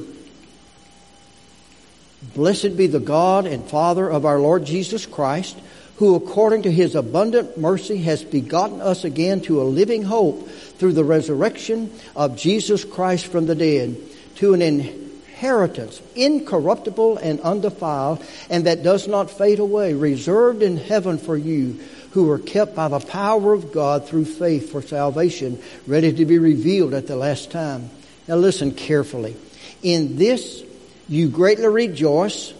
Blessed 2.36 2.76
be 2.76 2.86
the 2.86 3.00
God 3.00 3.44
and 3.44 3.64
Father 3.64 4.08
of 4.08 4.24
our 4.24 4.38
Lord 4.38 4.64
Jesus 4.64 5.04
Christ 5.04 5.58
who 6.00 6.14
according 6.14 6.62
to 6.62 6.72
his 6.72 6.94
abundant 6.94 7.58
mercy 7.58 7.98
has 7.98 8.24
begotten 8.24 8.80
us 8.80 9.04
again 9.04 9.38
to 9.38 9.60
a 9.60 9.64
living 9.64 10.02
hope 10.02 10.48
through 10.48 10.94
the 10.94 11.04
resurrection 11.04 11.92
of 12.16 12.38
Jesus 12.38 12.86
Christ 12.86 13.26
from 13.26 13.44
the 13.44 13.54
dead, 13.54 13.94
to 14.36 14.54
an 14.54 14.62
inheritance 14.62 16.00
incorruptible 16.16 17.18
and 17.18 17.38
undefiled, 17.40 18.24
and 18.48 18.64
that 18.64 18.82
does 18.82 19.08
not 19.08 19.30
fade 19.30 19.58
away, 19.58 19.92
reserved 19.92 20.62
in 20.62 20.78
heaven 20.78 21.18
for 21.18 21.36
you, 21.36 21.78
who 22.12 22.30
are 22.30 22.38
kept 22.38 22.74
by 22.74 22.88
the 22.88 23.00
power 23.00 23.52
of 23.52 23.70
God 23.70 24.08
through 24.08 24.24
faith 24.24 24.72
for 24.72 24.80
salvation, 24.80 25.60
ready 25.86 26.14
to 26.14 26.24
be 26.24 26.38
revealed 26.38 26.94
at 26.94 27.08
the 27.08 27.16
last 27.16 27.50
time. 27.50 27.90
Now 28.26 28.36
listen 28.36 28.72
carefully. 28.72 29.36
In 29.82 30.16
this 30.16 30.64
you 31.10 31.28
greatly 31.28 31.68
rejoice, 31.68 32.54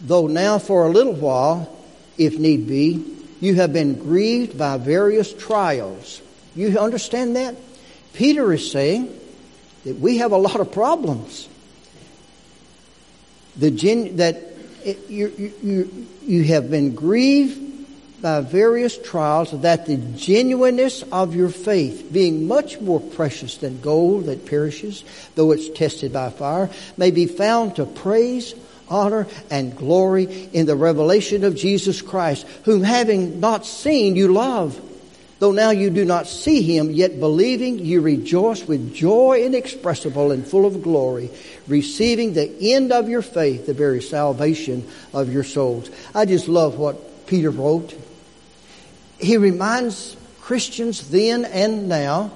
though 0.00 0.26
now 0.26 0.58
for 0.58 0.86
a 0.86 0.90
little 0.90 1.12
while 1.12 1.74
if 2.18 2.38
need 2.38 2.66
be. 2.66 3.16
You 3.40 3.54
have 3.54 3.72
been 3.72 3.94
grieved 3.94 4.58
by 4.58 4.78
various 4.78 5.32
trials. 5.32 6.20
You 6.54 6.78
understand 6.78 7.36
that? 7.36 7.54
Peter 8.12 8.52
is 8.52 8.70
saying 8.70 9.16
that 9.84 9.98
we 9.98 10.18
have 10.18 10.32
a 10.32 10.36
lot 10.36 10.58
of 10.58 10.72
problems. 10.72 11.48
The 13.56 13.70
gen, 13.70 14.16
that 14.16 14.42
it, 14.84 15.08
you, 15.08 15.52
you, 15.62 16.06
you 16.22 16.44
have 16.44 16.70
been 16.70 16.94
grieved 16.94 17.68
by 18.20 18.40
various 18.40 18.98
trials, 18.98 19.52
that 19.62 19.86
the 19.86 19.96
genuineness 19.96 21.02
of 21.12 21.36
your 21.36 21.50
faith, 21.50 22.08
being 22.12 22.48
much 22.48 22.80
more 22.80 23.00
precious 23.00 23.58
than 23.58 23.80
gold 23.80 24.24
that 24.24 24.46
perishes, 24.46 25.04
though 25.36 25.52
it's 25.52 25.68
tested 25.68 26.12
by 26.12 26.30
fire, 26.30 26.68
may 26.96 27.12
be 27.12 27.26
found 27.26 27.76
to 27.76 27.86
praise, 27.86 28.54
honor 28.90 29.26
and 29.50 29.76
glory 29.76 30.48
in 30.52 30.66
the 30.66 30.76
revelation 30.76 31.44
of 31.44 31.56
Jesus 31.56 32.02
Christ, 32.02 32.46
whom 32.64 32.82
having 32.82 33.40
not 33.40 33.66
seen 33.66 34.16
you 34.16 34.32
love. 34.32 34.80
Though 35.38 35.52
now 35.52 35.70
you 35.70 35.90
do 35.90 36.04
not 36.04 36.26
see 36.26 36.62
him, 36.62 36.90
yet 36.90 37.20
believing 37.20 37.78
you 37.78 38.00
rejoice 38.00 38.66
with 38.66 38.92
joy 38.92 39.42
inexpressible 39.44 40.32
and 40.32 40.44
full 40.44 40.66
of 40.66 40.82
glory, 40.82 41.30
receiving 41.68 42.32
the 42.32 42.74
end 42.74 42.90
of 42.90 43.08
your 43.08 43.22
faith, 43.22 43.66
the 43.66 43.74
very 43.74 44.02
salvation 44.02 44.88
of 45.14 45.32
your 45.32 45.44
souls. 45.44 45.90
I 46.12 46.24
just 46.24 46.48
love 46.48 46.76
what 46.76 47.26
Peter 47.28 47.50
wrote. 47.50 47.96
He 49.20 49.36
reminds 49.36 50.16
Christians 50.40 51.08
then 51.10 51.44
and 51.44 51.88
now 51.88 52.32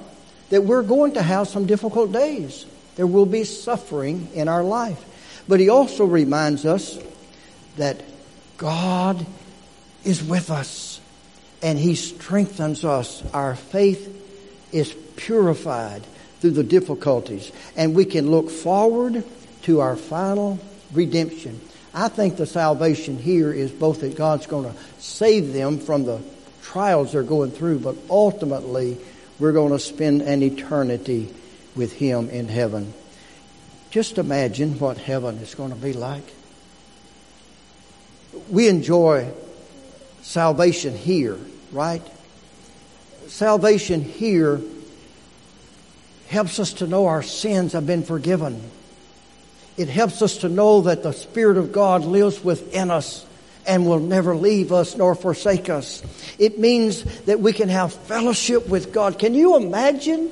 that 0.51 0.63
we're 0.63 0.83
going 0.83 1.15
to 1.15 1.23
have 1.23 1.49
some 1.49 1.67
difficult 1.67 2.13
days. 2.13 2.67
There 2.97 3.07
will 3.07 3.27
be 3.27 3.45
suffering 3.45 4.29
in 4.35 4.49
our 4.49 4.63
life. 4.63 5.03
But 5.49 5.61
he 5.61 5.69
also 5.69 6.05
reminds 6.05 6.65
us 6.65 6.99
that 7.77 8.03
God 8.57 9.27
is 10.05 10.23
with 10.23 10.51
us 10.51 11.01
and 11.63 11.79
he 11.79 11.95
strengthens 11.95 12.85
us. 12.85 13.23
Our 13.33 13.55
faith 13.55 14.09
is 14.73 14.93
purified 15.17 16.03
through 16.41 16.53
the 16.53 16.65
difficulties 16.65 17.53
and 17.77 17.95
we 17.95 18.05
can 18.05 18.31
look 18.31 18.51
forward 18.51 19.25
to 19.63 19.81
our 19.81 19.97
final 19.97 20.59
redemption. 20.93 21.61
I 21.95 22.09
think 22.09 22.37
the 22.37 22.47
salvation 22.47 23.19
here 23.19 23.53
is 23.53 23.71
both 23.71 24.01
that 24.01 24.17
God's 24.17 24.47
going 24.47 24.73
to 24.73 24.79
save 24.99 25.53
them 25.53 25.79
from 25.79 26.05
the 26.05 26.21
trials 26.63 27.13
they're 27.13 27.23
going 27.23 27.51
through, 27.51 27.81
but 27.81 27.97
ultimately 28.09 28.97
we're 29.39 29.53
going 29.53 29.73
to 29.73 29.79
spend 29.79 30.23
an 30.23 30.43
eternity 30.43 31.33
with 31.75 31.93
Him 31.93 32.31
in 32.31 32.49
heaven. 32.49 32.95
Just 33.93 34.17
imagine 34.17 34.79
what 34.79 34.97
heaven 34.97 35.37
is 35.41 35.55
going 35.55 35.69
to 35.69 35.77
be 35.77 35.93
like. 35.93 36.25
we 38.49 38.67
enjoy 38.67 39.31
salvation 40.23 40.97
here, 40.97 41.37
right? 41.73 42.01
Salvation 43.27 44.01
here 44.01 44.63
helps 46.29 46.59
us 46.59 46.73
to 46.73 46.87
know 46.87 47.05
our 47.07 47.23
sins 47.23 47.75
have 47.75 47.87
been 47.87 48.03
forgiven. 48.03 48.63
It 49.77 49.89
helps 49.89 50.23
us 50.23 50.39
to 50.39 50.49
know 50.49 50.81
that 50.81 51.03
the 51.03 51.13
Spirit 51.13 51.59
of 51.59 51.71
God 51.71 52.07
lives 52.07 52.43
within 52.43 52.91
us 52.91 53.27
and 53.67 53.87
will 53.87 54.01
never 54.01 54.35
leave 54.35 54.73
us 54.73 54.97
nor 54.97 55.15
forsake 55.15 55.69
us. 55.69 56.03
It 56.39 56.59
means 56.59 57.05
that 57.25 57.41
we 57.41 57.53
can 57.53 57.69
have 57.69 57.93
fellowship 57.93 58.67
with 58.71 58.91
God. 58.91 59.19
Can 59.19 59.35
you 59.35 59.59
imagine? 59.59 60.31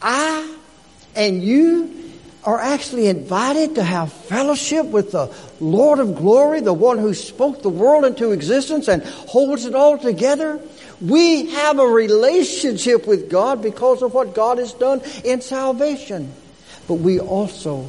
I 0.00 0.56
and 1.16 1.42
you 1.42 2.01
are 2.44 2.58
actually 2.58 3.06
invited 3.06 3.76
to 3.76 3.82
have 3.84 4.12
fellowship 4.12 4.86
with 4.86 5.12
the 5.12 5.32
Lord 5.60 6.00
of 6.00 6.16
glory, 6.16 6.60
the 6.60 6.72
one 6.72 6.98
who 6.98 7.14
spoke 7.14 7.62
the 7.62 7.68
world 7.68 8.04
into 8.04 8.32
existence 8.32 8.88
and 8.88 9.02
holds 9.04 9.64
it 9.64 9.74
all 9.74 9.96
together. 9.96 10.60
We 11.00 11.50
have 11.50 11.78
a 11.78 11.86
relationship 11.86 13.06
with 13.06 13.30
God 13.30 13.62
because 13.62 14.02
of 14.02 14.12
what 14.12 14.34
God 14.34 14.58
has 14.58 14.72
done 14.72 15.02
in 15.24 15.40
salvation. 15.40 16.32
But 16.88 16.94
we 16.94 17.20
also 17.20 17.86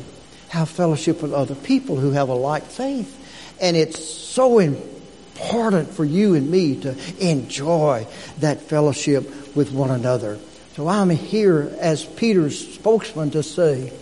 have 0.50 0.70
fellowship 0.70 1.24
with 1.24 1.34
other 1.34 1.56
people 1.56 1.96
who 1.96 2.12
have 2.12 2.30
a 2.30 2.36
like 2.36 2.64
faith. 2.64 3.20
And 3.60 3.76
it's 3.76 4.04
so 4.04 4.60
important 4.60 5.90
for 5.90 6.06
you 6.06 6.36
and 6.36 6.50
me 6.50 6.80
to 6.82 6.96
enjoy 7.20 8.06
that 8.40 8.62
fellowship 8.62 9.56
with 9.56 9.72
one 9.72 9.90
another. 9.90 10.38
So 10.76 10.88
I'm 10.88 11.10
here 11.10 11.76
as 11.80 12.06
Peter's 12.06 12.76
spokesman 12.76 13.32
to 13.32 13.42
say, 13.42 13.94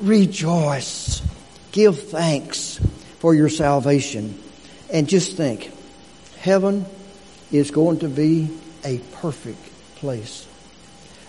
rejoice, 0.00 1.22
give 1.72 2.08
thanks 2.08 2.78
for 3.18 3.34
your 3.34 3.48
salvation. 3.48 4.40
And 4.92 5.08
just 5.08 5.36
think, 5.36 5.70
heaven 6.38 6.86
is 7.50 7.70
going 7.70 8.00
to 8.00 8.08
be 8.08 8.50
a 8.84 8.98
perfect 9.14 9.58
place. 9.96 10.46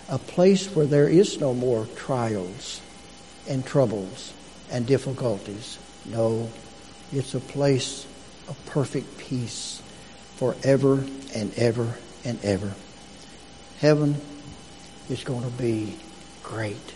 A 0.09 0.17
place 0.17 0.67
where 0.75 0.85
there 0.85 1.09
is 1.09 1.39
no 1.39 1.53
more 1.53 1.87
trials 1.95 2.81
and 3.47 3.65
troubles 3.65 4.33
and 4.71 4.85
difficulties. 4.85 5.79
No, 6.05 6.49
it's 7.11 7.33
a 7.33 7.39
place 7.39 8.05
of 8.47 8.57
perfect 8.67 9.17
peace 9.17 9.81
forever 10.35 11.03
and 11.33 11.53
ever 11.57 11.97
and 12.23 12.43
ever. 12.43 12.73
Heaven 13.79 14.19
is 15.09 15.23
going 15.23 15.43
to 15.43 15.57
be 15.57 15.97
great. 16.43 16.94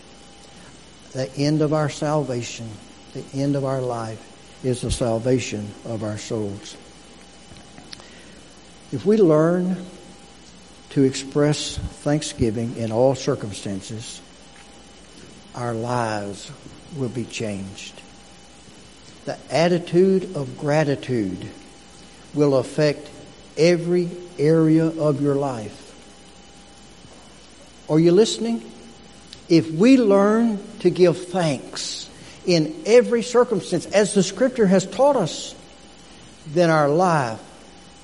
The 1.12 1.32
end 1.36 1.62
of 1.62 1.72
our 1.72 1.88
salvation, 1.88 2.68
the 3.12 3.24
end 3.34 3.56
of 3.56 3.64
our 3.64 3.80
life, 3.80 4.26
is 4.64 4.82
the 4.82 4.90
salvation 4.90 5.72
of 5.84 6.02
our 6.02 6.18
souls. 6.18 6.76
If 8.92 9.04
we 9.06 9.16
learn 9.16 9.76
to 10.90 11.02
express 11.02 11.76
thanksgiving 11.76 12.76
in 12.76 12.92
all 12.92 13.14
circumstances, 13.14 14.20
our 15.54 15.74
lives 15.74 16.50
will 16.96 17.08
be 17.08 17.24
changed 17.24 18.00
the 19.24 19.38
attitude 19.50 20.34
of 20.36 20.58
gratitude 20.58 21.48
will 22.34 22.56
affect 22.56 23.08
every 23.56 24.10
area 24.38 24.86
of 24.86 25.20
your 25.20 25.34
life. 25.34 25.76
Are 27.88 27.98
you 27.98 28.12
listening? 28.12 28.70
If 29.50 29.68
we 29.68 29.96
learn 29.96 30.60
to 30.78 30.90
give 30.90 31.26
thanks 31.26 32.08
in 32.46 32.84
every 32.86 33.22
circumstance, 33.22 33.84
as 33.86 34.14
the 34.14 34.22
scripture 34.22 34.66
has 34.66 34.86
taught 34.86 35.16
us, 35.16 35.56
then 36.46 36.70
our 36.70 36.88
life 36.88 37.40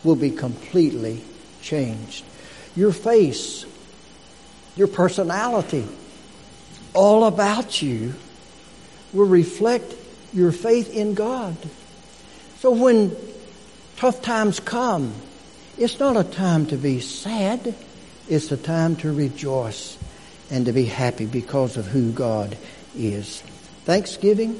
will 0.02 0.16
be 0.16 0.32
completely 0.32 1.22
changed. 1.62 2.24
Your 2.74 2.92
face, 2.92 3.64
your 4.74 4.88
personality, 4.88 5.86
all 6.94 7.24
about 7.24 7.80
you 7.80 8.14
will 9.12 9.26
reflect 9.26 9.94
your 10.32 10.50
faith 10.50 10.92
in 10.92 11.14
God. 11.14 11.56
So 12.58 12.72
when 12.72 13.16
tough 13.96 14.20
times 14.20 14.58
come, 14.58 15.14
it's 15.78 16.00
not 16.00 16.16
a 16.16 16.24
time 16.24 16.66
to 16.66 16.76
be 16.76 16.98
sad. 16.98 17.72
It's 18.28 18.50
a 18.50 18.56
time 18.56 18.96
to 18.96 19.12
rejoice 19.12 19.95
and 20.50 20.66
to 20.66 20.72
be 20.72 20.84
happy 20.84 21.26
because 21.26 21.76
of 21.76 21.86
who 21.86 22.12
God 22.12 22.56
is. 22.96 23.40
Thanksgiving, 23.84 24.58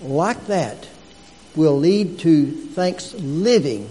like 0.00 0.46
that, 0.46 0.88
will 1.56 1.78
lead 1.78 2.18
to 2.20 2.50
thanks 2.50 3.14
living 3.14 3.88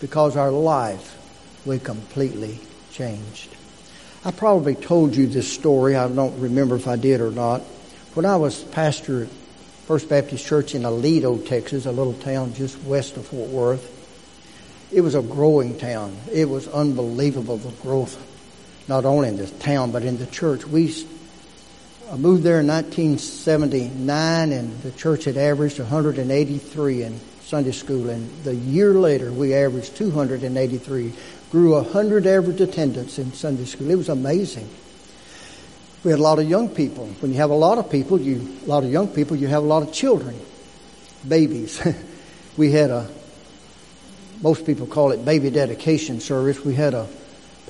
because 0.00 0.36
our 0.36 0.50
life 0.50 1.18
will 1.64 1.78
completely 1.78 2.58
changed. 2.92 3.54
I 4.24 4.30
probably 4.30 4.74
told 4.74 5.16
you 5.16 5.26
this 5.26 5.52
story. 5.52 5.96
I 5.96 6.08
don't 6.08 6.40
remember 6.40 6.76
if 6.76 6.86
I 6.86 6.96
did 6.96 7.20
or 7.20 7.30
not. 7.30 7.62
When 8.14 8.26
I 8.26 8.36
was 8.36 8.62
pastor 8.62 9.24
at 9.24 9.28
First 9.86 10.08
Baptist 10.08 10.46
Church 10.46 10.74
in 10.74 10.82
Aledo, 10.82 11.44
Texas, 11.46 11.86
a 11.86 11.92
little 11.92 12.14
town 12.14 12.54
just 12.54 12.80
west 12.84 13.16
of 13.16 13.26
Fort 13.26 13.50
Worth. 13.50 13.88
It 14.92 15.00
was 15.00 15.14
a 15.14 15.22
growing 15.22 15.76
town. 15.78 16.16
It 16.30 16.48
was 16.48 16.68
unbelievable 16.68 17.56
the 17.56 17.70
growth, 17.82 18.16
not 18.92 19.06
only 19.06 19.26
in 19.26 19.38
the 19.38 19.46
town 19.46 19.90
but 19.90 20.02
in 20.02 20.18
the 20.18 20.26
church. 20.26 20.66
We 20.66 20.92
I 22.10 22.12
uh, 22.12 22.16
moved 22.18 22.42
there 22.42 22.60
in 22.60 22.66
1979, 22.66 24.52
and 24.52 24.82
the 24.82 24.90
church 24.90 25.24
had 25.24 25.38
averaged 25.38 25.78
183 25.78 27.02
in 27.02 27.18
Sunday 27.40 27.72
school. 27.72 28.10
And 28.10 28.30
the 28.44 28.54
year 28.54 28.92
later, 28.92 29.32
we 29.32 29.54
averaged 29.54 29.96
283. 29.96 31.10
Grew 31.50 31.72
100 31.72 32.26
average 32.26 32.60
attendance 32.60 33.18
in 33.18 33.32
Sunday 33.32 33.64
school. 33.64 33.88
It 33.88 33.94
was 33.94 34.10
amazing. 34.10 34.68
We 36.04 36.10
had 36.10 36.20
a 36.20 36.22
lot 36.22 36.38
of 36.38 36.46
young 36.46 36.68
people. 36.68 37.06
When 37.20 37.30
you 37.30 37.38
have 37.38 37.48
a 37.48 37.54
lot 37.54 37.78
of 37.78 37.90
people, 37.90 38.20
you 38.20 38.58
a 38.62 38.68
lot 38.68 38.84
of 38.84 38.92
young 38.92 39.08
people, 39.08 39.38
you 39.38 39.46
have 39.46 39.62
a 39.62 39.66
lot 39.66 39.82
of 39.82 39.90
children, 39.94 40.38
babies. 41.26 41.80
we 42.58 42.72
had 42.72 42.90
a 42.90 43.08
most 44.42 44.66
people 44.66 44.86
call 44.86 45.12
it 45.12 45.24
baby 45.24 45.48
dedication 45.48 46.20
service. 46.20 46.62
We 46.62 46.74
had 46.74 46.92
a 46.92 47.08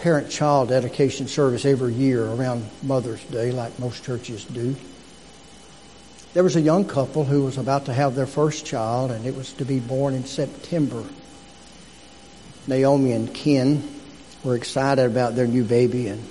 parent-child 0.03 0.69
dedication 0.69 1.29
service 1.29 1.65
every 1.65 1.95
year 1.95 2.27
around 2.27 2.69
Mother's 2.83 3.23
Day, 3.27 3.53
like 3.53 3.79
most 3.79 4.03
churches 4.03 4.45
do. 4.45 4.75
There 6.35 6.43
was 6.43 6.57
a 6.57 6.61
young 6.61 6.85
couple 6.87 7.25
who 7.25 7.45
was 7.45 7.57
about 7.57 7.85
to 7.85 7.93
have 7.93 8.17
their 8.17 8.27
first 8.27 8.67
child, 8.67 9.13
and 9.13 9.25
it 9.25 9.37
was 9.37 9.53
to 9.55 9.65
be 9.65 9.79
born 9.79 10.15
in 10.15 10.25
September. 10.25 11.05
Naomi 12.67 13.13
and 13.13 13.33
Ken 13.33 13.89
were 14.43 14.57
excited 14.57 15.07
about 15.07 15.37
their 15.37 15.47
new 15.47 15.63
baby, 15.63 16.09
and 16.09 16.27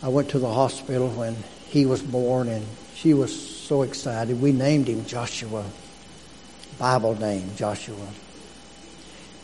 I 0.00 0.08
went 0.08 0.30
to 0.30 0.38
the 0.38 0.52
hospital 0.52 1.08
when 1.08 1.34
he 1.66 1.86
was 1.86 2.02
born, 2.02 2.46
and 2.48 2.64
she 2.94 3.14
was 3.14 3.34
so 3.34 3.82
excited. 3.82 4.40
We 4.40 4.52
named 4.52 4.86
him 4.86 5.04
Joshua, 5.06 5.64
Bible 6.78 7.18
name, 7.18 7.50
Joshua. 7.56 8.06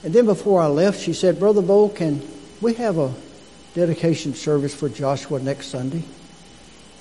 And 0.04 0.14
then 0.14 0.26
before 0.26 0.62
I 0.62 0.66
left, 0.66 1.00
she 1.00 1.12
said, 1.12 1.40
Brother 1.40 1.62
Bo, 1.62 1.88
can 1.88 2.22
we 2.60 2.74
have 2.74 2.98
a 2.98 3.12
dedication 3.74 4.34
service 4.34 4.74
for 4.74 4.88
Joshua 4.88 5.40
next 5.40 5.68
Sunday? 5.68 6.02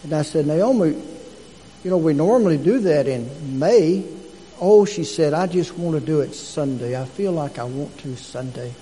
And 0.04 0.14
I 0.14 0.24
said, 0.24 0.48
Naomi, 0.48 1.02
you 1.84 1.90
know, 1.90 1.98
we 1.98 2.14
normally 2.14 2.58
do 2.58 2.80
that 2.80 3.08
in 3.08 3.60
May. 3.60 4.06
Oh, 4.60 4.86
she 4.86 5.04
said, 5.04 5.34
I 5.34 5.48
just 5.48 5.78
want 5.78 6.00
to 6.00 6.06
do 6.06 6.22
it 6.22 6.34
Sunday. 6.34 7.00
I 7.00 7.06
feel 7.06 7.32
like 7.32 7.60
I 7.60 7.64
want 7.64 7.98
to 8.00 8.16
Sunday. 8.16 8.74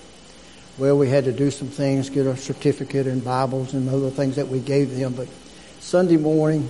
Well, 0.77 0.97
we 0.97 1.10
had 1.10 1.25
to 1.25 1.31
do 1.31 1.51
some 1.51 1.67
things, 1.67 2.10
get 2.10 2.25
a 2.25 2.38
certificate 2.38 3.07
and 3.07 3.23
Bibles 3.23 3.73
and 3.73 3.89
other 3.89 4.10
things 4.10 4.38
that 4.38 4.47
we 4.47 4.60
gave 4.60 4.95
them. 4.95 5.13
But 5.13 5.27
Sunday 5.79 6.17
morning, 6.17 6.69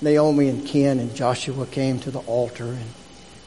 Naomi 0.00 0.48
and 0.48 0.66
Ken 0.66 0.98
and 0.98 1.14
Joshua 1.14 1.66
came 1.66 1.98
to 2.00 2.10
the 2.10 2.20
altar 2.20 2.64
and 2.64 2.90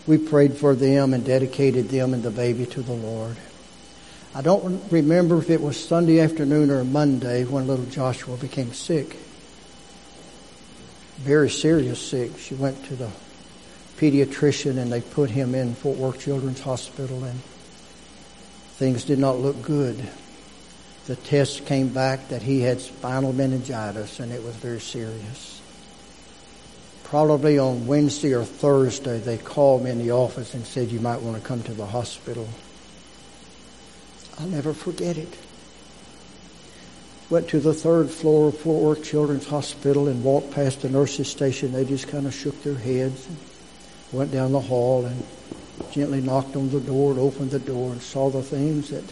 we 0.07 0.17
prayed 0.17 0.55
for 0.55 0.75
them 0.75 1.13
and 1.13 1.25
dedicated 1.25 1.89
them 1.89 2.13
and 2.13 2.21
the 2.21 2.31
baby 2.31 2.65
to 2.67 2.81
the 2.81 2.93
Lord. 2.93 3.37
I 4.35 4.41
don't 4.41 4.83
remember 4.91 5.37
if 5.39 5.49
it 5.49 5.61
was 5.61 5.81
Sunday 5.81 6.19
afternoon 6.19 6.69
or 6.69 6.83
Monday 6.83 7.45
when 7.45 7.67
little 7.67 7.85
Joshua 7.85 8.35
became 8.35 8.73
sick. 8.73 9.15
Very 11.19 11.49
serious 11.49 12.01
sick. 12.05 12.37
She 12.37 12.53
went 12.53 12.83
to 12.85 12.97
the 12.97 13.09
pediatrician 13.97 14.77
and 14.77 14.91
they 14.91 14.99
put 14.99 15.29
him 15.29 15.55
in 15.55 15.73
Fort 15.73 15.97
Worth 15.97 16.19
Children's 16.19 16.59
Hospital 16.59 17.23
and 17.23 17.39
Things 18.75 19.05
did 19.05 19.19
not 19.19 19.39
look 19.39 19.61
good. 19.61 20.05
The 21.05 21.15
tests 21.15 21.61
came 21.61 21.87
back 21.87 22.27
that 22.27 22.41
he 22.41 22.59
had 22.59 22.81
spinal 22.81 23.31
meningitis 23.31 24.19
and 24.19 24.33
it 24.33 24.43
was 24.43 24.53
very 24.57 24.81
serious. 24.81 25.61
Probably 27.05 27.57
on 27.57 27.87
Wednesday 27.87 28.33
or 28.33 28.43
Thursday, 28.43 29.19
they 29.19 29.37
called 29.37 29.85
me 29.85 29.91
in 29.91 29.99
the 29.99 30.11
office 30.11 30.53
and 30.53 30.65
said, 30.65 30.91
You 30.91 30.99
might 30.99 31.21
want 31.21 31.41
to 31.41 31.47
come 31.47 31.63
to 31.63 31.73
the 31.73 31.85
hospital. 31.85 32.49
I'll 34.39 34.47
never 34.47 34.73
forget 34.73 35.17
it. 35.17 35.33
Went 37.29 37.47
to 37.49 37.59
the 37.59 37.73
third 37.73 38.09
floor 38.09 38.49
of 38.49 38.57
Fort 38.57 38.83
Worth 38.83 39.03
Children's 39.03 39.47
Hospital 39.47 40.07
and 40.07 40.23
walked 40.23 40.51
past 40.51 40.81
the 40.81 40.89
nurse's 40.89 41.29
station. 41.29 41.71
They 41.71 41.85
just 41.85 42.07
kind 42.07 42.27
of 42.27 42.33
shook 42.33 42.61
their 42.61 42.75
heads 42.75 43.25
and 43.27 43.37
went 44.11 44.31
down 44.31 44.51
the 44.51 44.59
hall 44.59 45.05
and 45.05 45.25
gently 45.91 46.21
knocked 46.21 46.55
on 46.55 46.69
the 46.69 46.79
door 46.79 47.11
and 47.11 47.19
opened 47.19 47.51
the 47.51 47.59
door 47.59 47.91
and 47.91 48.01
saw 48.01 48.29
the 48.29 48.43
things 48.43 48.89
that 48.89 49.03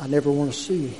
I 0.00 0.08
never 0.08 0.30
want 0.30 0.52
to 0.52 0.58
see. 0.58 0.98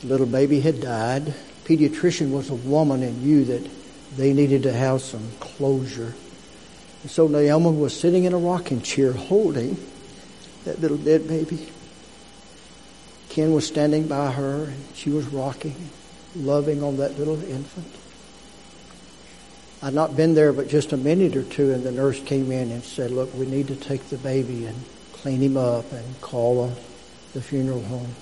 The 0.00 0.06
little 0.06 0.26
baby 0.26 0.60
had 0.60 0.80
died. 0.80 1.34
Pediatrician 1.64 2.30
was 2.30 2.50
a 2.50 2.54
woman 2.54 3.02
and 3.02 3.22
knew 3.22 3.44
that 3.44 3.68
they 4.16 4.32
needed 4.32 4.62
to 4.62 4.72
have 4.72 5.02
some 5.02 5.28
closure. 5.40 6.14
And 7.02 7.10
so 7.10 7.26
Naomi 7.26 7.70
was 7.70 7.98
sitting 7.98 8.24
in 8.24 8.32
a 8.32 8.38
rocking 8.38 8.80
chair 8.80 9.12
holding 9.12 9.76
that 10.64 10.80
little 10.80 10.96
dead 10.96 11.28
baby. 11.28 11.68
Ken 13.28 13.52
was 13.52 13.66
standing 13.66 14.06
by 14.06 14.30
her 14.30 14.64
and 14.64 14.84
she 14.94 15.10
was 15.10 15.26
rocking, 15.26 15.90
loving 16.36 16.82
on 16.82 16.98
that 16.98 17.18
little 17.18 17.42
infant. 17.42 17.92
I'd 19.82 19.94
not 19.94 20.16
been 20.16 20.34
there 20.34 20.52
but 20.52 20.68
just 20.68 20.92
a 20.92 20.96
minute 20.96 21.36
or 21.36 21.42
two, 21.42 21.72
and 21.72 21.84
the 21.84 21.92
nurse 21.92 22.18
came 22.20 22.50
in 22.50 22.70
and 22.70 22.82
said, 22.82 23.10
Look, 23.10 23.34
we 23.34 23.44
need 23.44 23.68
to 23.68 23.76
take 23.76 24.08
the 24.08 24.16
baby 24.16 24.64
and 24.64 24.76
clean 25.12 25.40
him 25.40 25.56
up 25.56 25.92
and 25.92 26.20
call 26.22 26.68
the, 26.68 26.74
the 27.34 27.42
funeral 27.42 27.82
home. 27.82 28.14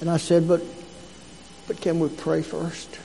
And 0.00 0.10
I 0.10 0.18
said, 0.18 0.46
But 0.46 0.60
but 1.68 1.82
can 1.82 2.00
we 2.00 2.08
pray 2.08 2.40
first? 2.40 2.98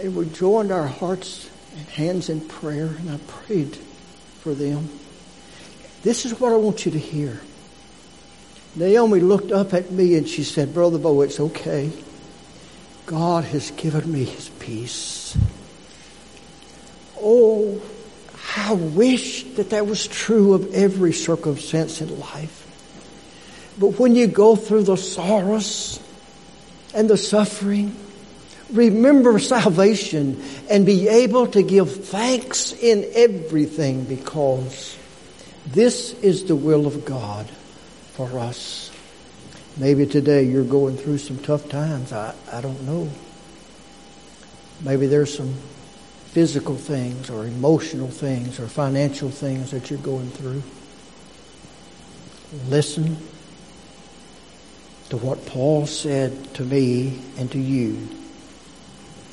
And 0.00 0.16
we 0.16 0.26
joined 0.26 0.72
our 0.72 0.86
hearts 0.86 1.48
and 1.76 1.86
hands 1.88 2.30
in 2.30 2.40
prayer, 2.40 2.86
and 2.86 3.10
I 3.10 3.18
prayed 3.26 3.76
for 4.40 4.54
them. 4.54 4.88
This 6.02 6.24
is 6.24 6.38
what 6.38 6.52
I 6.52 6.56
want 6.56 6.86
you 6.86 6.92
to 6.92 6.98
hear. 6.98 7.40
Naomi 8.76 9.20
looked 9.20 9.52
up 9.52 9.72
at 9.72 9.90
me 9.90 10.16
and 10.16 10.28
she 10.28 10.44
said, 10.44 10.74
Brother 10.74 10.98
Bo, 10.98 11.22
it's 11.22 11.40
okay. 11.40 11.90
God 13.06 13.44
has 13.44 13.70
given 13.72 14.10
me 14.10 14.24
his 14.24 14.48
peace. 14.50 15.36
Oh, 17.20 17.80
I 18.56 18.72
wish 18.72 19.44
that 19.54 19.70
that 19.70 19.86
was 19.86 20.06
true 20.06 20.54
of 20.54 20.74
every 20.74 21.12
circumstance 21.12 22.00
in 22.00 22.20
life. 22.20 22.64
But 23.78 23.98
when 23.98 24.14
you 24.14 24.26
go 24.26 24.56
through 24.56 24.84
the 24.84 24.96
sorrows 24.96 26.00
and 26.94 27.08
the 27.08 27.16
suffering, 27.16 27.94
remember 28.70 29.38
salvation 29.38 30.42
and 30.68 30.84
be 30.84 31.08
able 31.08 31.46
to 31.48 31.62
give 31.62 32.06
thanks 32.06 32.72
in 32.72 33.08
everything 33.14 34.04
because 34.04 34.96
this 35.66 36.12
is 36.22 36.44
the 36.44 36.56
will 36.56 36.86
of 36.86 37.04
God 37.04 37.46
for 38.12 38.38
us. 38.38 38.90
Maybe 39.76 40.06
today 40.06 40.44
you're 40.44 40.64
going 40.64 40.96
through 40.96 41.18
some 41.18 41.38
tough 41.38 41.68
times. 41.68 42.12
I, 42.12 42.34
I 42.50 42.60
don't 42.60 42.82
know. 42.82 43.10
Maybe 44.82 45.06
there's 45.06 45.36
some 45.36 45.54
physical 46.32 46.76
things 46.76 47.30
or 47.30 47.46
emotional 47.46 48.08
things 48.08 48.60
or 48.60 48.68
financial 48.68 49.30
things 49.30 49.70
that 49.72 49.90
you're 49.90 49.98
going 49.98 50.30
through. 50.30 50.62
Listen 52.68 53.16
to 55.10 55.16
what 55.16 55.44
Paul 55.46 55.86
said 55.86 56.54
to 56.54 56.64
me 56.64 57.20
and 57.38 57.50
to 57.52 57.58
you 57.58 58.08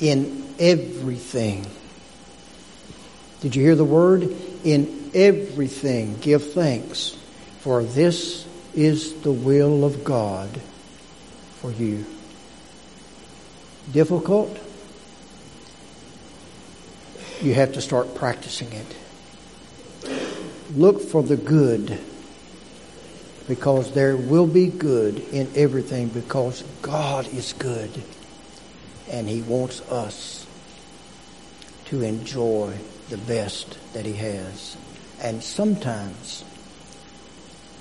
in 0.00 0.54
everything. 0.58 1.66
Did 3.40 3.56
you 3.56 3.62
hear 3.62 3.76
the 3.76 3.84
word? 3.84 4.34
In 4.64 5.10
everything, 5.14 6.16
give 6.18 6.52
thanks, 6.52 7.16
for 7.60 7.84
this 7.84 8.46
is 8.74 9.14
the 9.20 9.32
will 9.32 9.84
of 9.84 10.02
God 10.04 10.50
for 11.60 11.70
you. 11.70 12.04
Difficult? 13.92 14.58
you 17.44 17.52
have 17.52 17.74
to 17.74 17.80
start 17.82 18.14
practicing 18.14 18.72
it. 18.72 18.96
Look 20.74 21.02
for 21.02 21.22
the 21.22 21.36
good 21.36 22.00
because 23.46 23.92
there 23.92 24.16
will 24.16 24.46
be 24.46 24.68
good 24.68 25.18
in 25.18 25.50
everything 25.54 26.08
because 26.08 26.62
God 26.80 27.26
is 27.28 27.52
good 27.52 27.90
and 29.10 29.28
He 29.28 29.42
wants 29.42 29.82
us 29.82 30.46
to 31.86 32.00
enjoy 32.00 32.74
the 33.08 33.18
best 33.18 33.78
that 33.92 34.06
He 34.06 34.14
has. 34.14 34.76
And 35.20 35.42
sometimes 35.42 36.44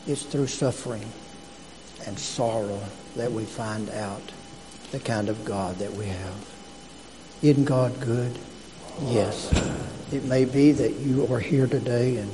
it's 0.08 0.24
through 0.24 0.48
suffering 0.48 1.06
and 2.06 2.18
sorrow 2.20 2.82
that 3.16 3.32
we 3.32 3.46
find 3.46 3.90
out 3.92 4.22
the 4.92 5.00
kind 5.00 5.30
of 5.30 5.46
God 5.46 5.78
that 5.78 5.94
we 5.94 6.06
have. 6.06 6.50
Isn't 7.42 7.66
God 7.66 8.00
good? 8.00 8.38
Yes. 9.02 9.52
It 10.12 10.24
may 10.26 10.46
be 10.46 10.72
that 10.72 10.94
you 10.94 11.32
are 11.34 11.40
here 11.40 11.68
today 11.68 12.18
and 12.18 12.32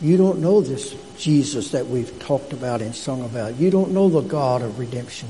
you 0.00 0.16
don't 0.16 0.40
know 0.40 0.60
this 0.62 0.96
Jesus 1.18 1.72
that 1.72 1.86
we've 1.86 2.18
talked 2.18 2.52
about 2.52 2.80
and 2.80 2.94
sung 2.94 3.22
about. 3.24 3.56
You 3.56 3.70
don't 3.70 3.92
know 3.92 4.08
the 4.08 4.22
God 4.22 4.62
of 4.62 4.78
redemption. 4.78 5.28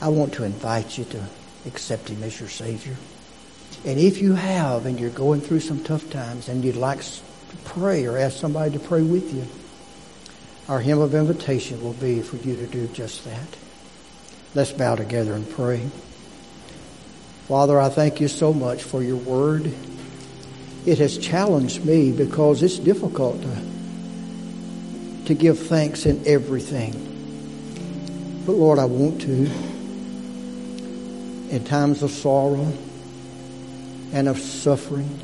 I 0.00 0.08
want 0.08 0.32
to 0.34 0.44
invite 0.44 0.96
you 0.96 1.04
to 1.04 1.24
accept 1.66 2.08
Him 2.08 2.22
as 2.22 2.40
your 2.40 2.48
Savior. 2.48 2.96
And 3.84 3.98
if 3.98 4.20
you 4.20 4.34
have 4.34 4.86
and 4.86 4.98
you're 4.98 5.10
going 5.10 5.40
through 5.40 5.60
some 5.60 5.82
tough 5.82 6.10
times 6.10 6.48
and 6.48 6.64
you'd 6.64 6.76
like 6.76 7.00
to 7.00 7.56
pray 7.64 8.06
or 8.06 8.18
ask 8.18 8.36
somebody 8.36 8.72
to 8.72 8.78
pray 8.78 9.02
with 9.02 9.32
you, 9.32 9.46
our 10.68 10.80
hymn 10.80 10.98
of 10.98 11.14
invitation 11.14 11.82
will 11.82 11.94
be 11.94 12.20
for 12.20 12.36
you 12.36 12.56
to 12.56 12.66
do 12.66 12.88
just 12.88 13.24
that. 13.24 13.56
Let's 14.54 14.72
bow 14.72 14.96
together 14.96 15.32
and 15.34 15.48
pray. 15.48 15.88
Father, 17.46 17.80
I 17.80 17.88
thank 17.88 18.20
you 18.20 18.28
so 18.28 18.52
much 18.52 18.82
for 18.82 19.02
your 19.02 19.16
word. 19.16 19.72
It 20.84 20.98
has 20.98 21.16
challenged 21.16 21.84
me 21.84 22.12
because 22.12 22.62
it's 22.62 22.78
difficult 22.78 23.40
to, 23.40 23.56
to 25.26 25.34
give 25.34 25.58
thanks 25.58 26.04
in 26.04 26.26
everything. 26.26 26.92
But 28.44 28.52
Lord, 28.52 28.78
I 28.78 28.84
want 28.84 29.20
to. 29.22 29.50
In 31.50 31.64
times 31.64 32.02
of 32.02 32.10
sorrow 32.10 32.70
and 34.12 34.28
of 34.28 34.38
suffering, 34.38 35.20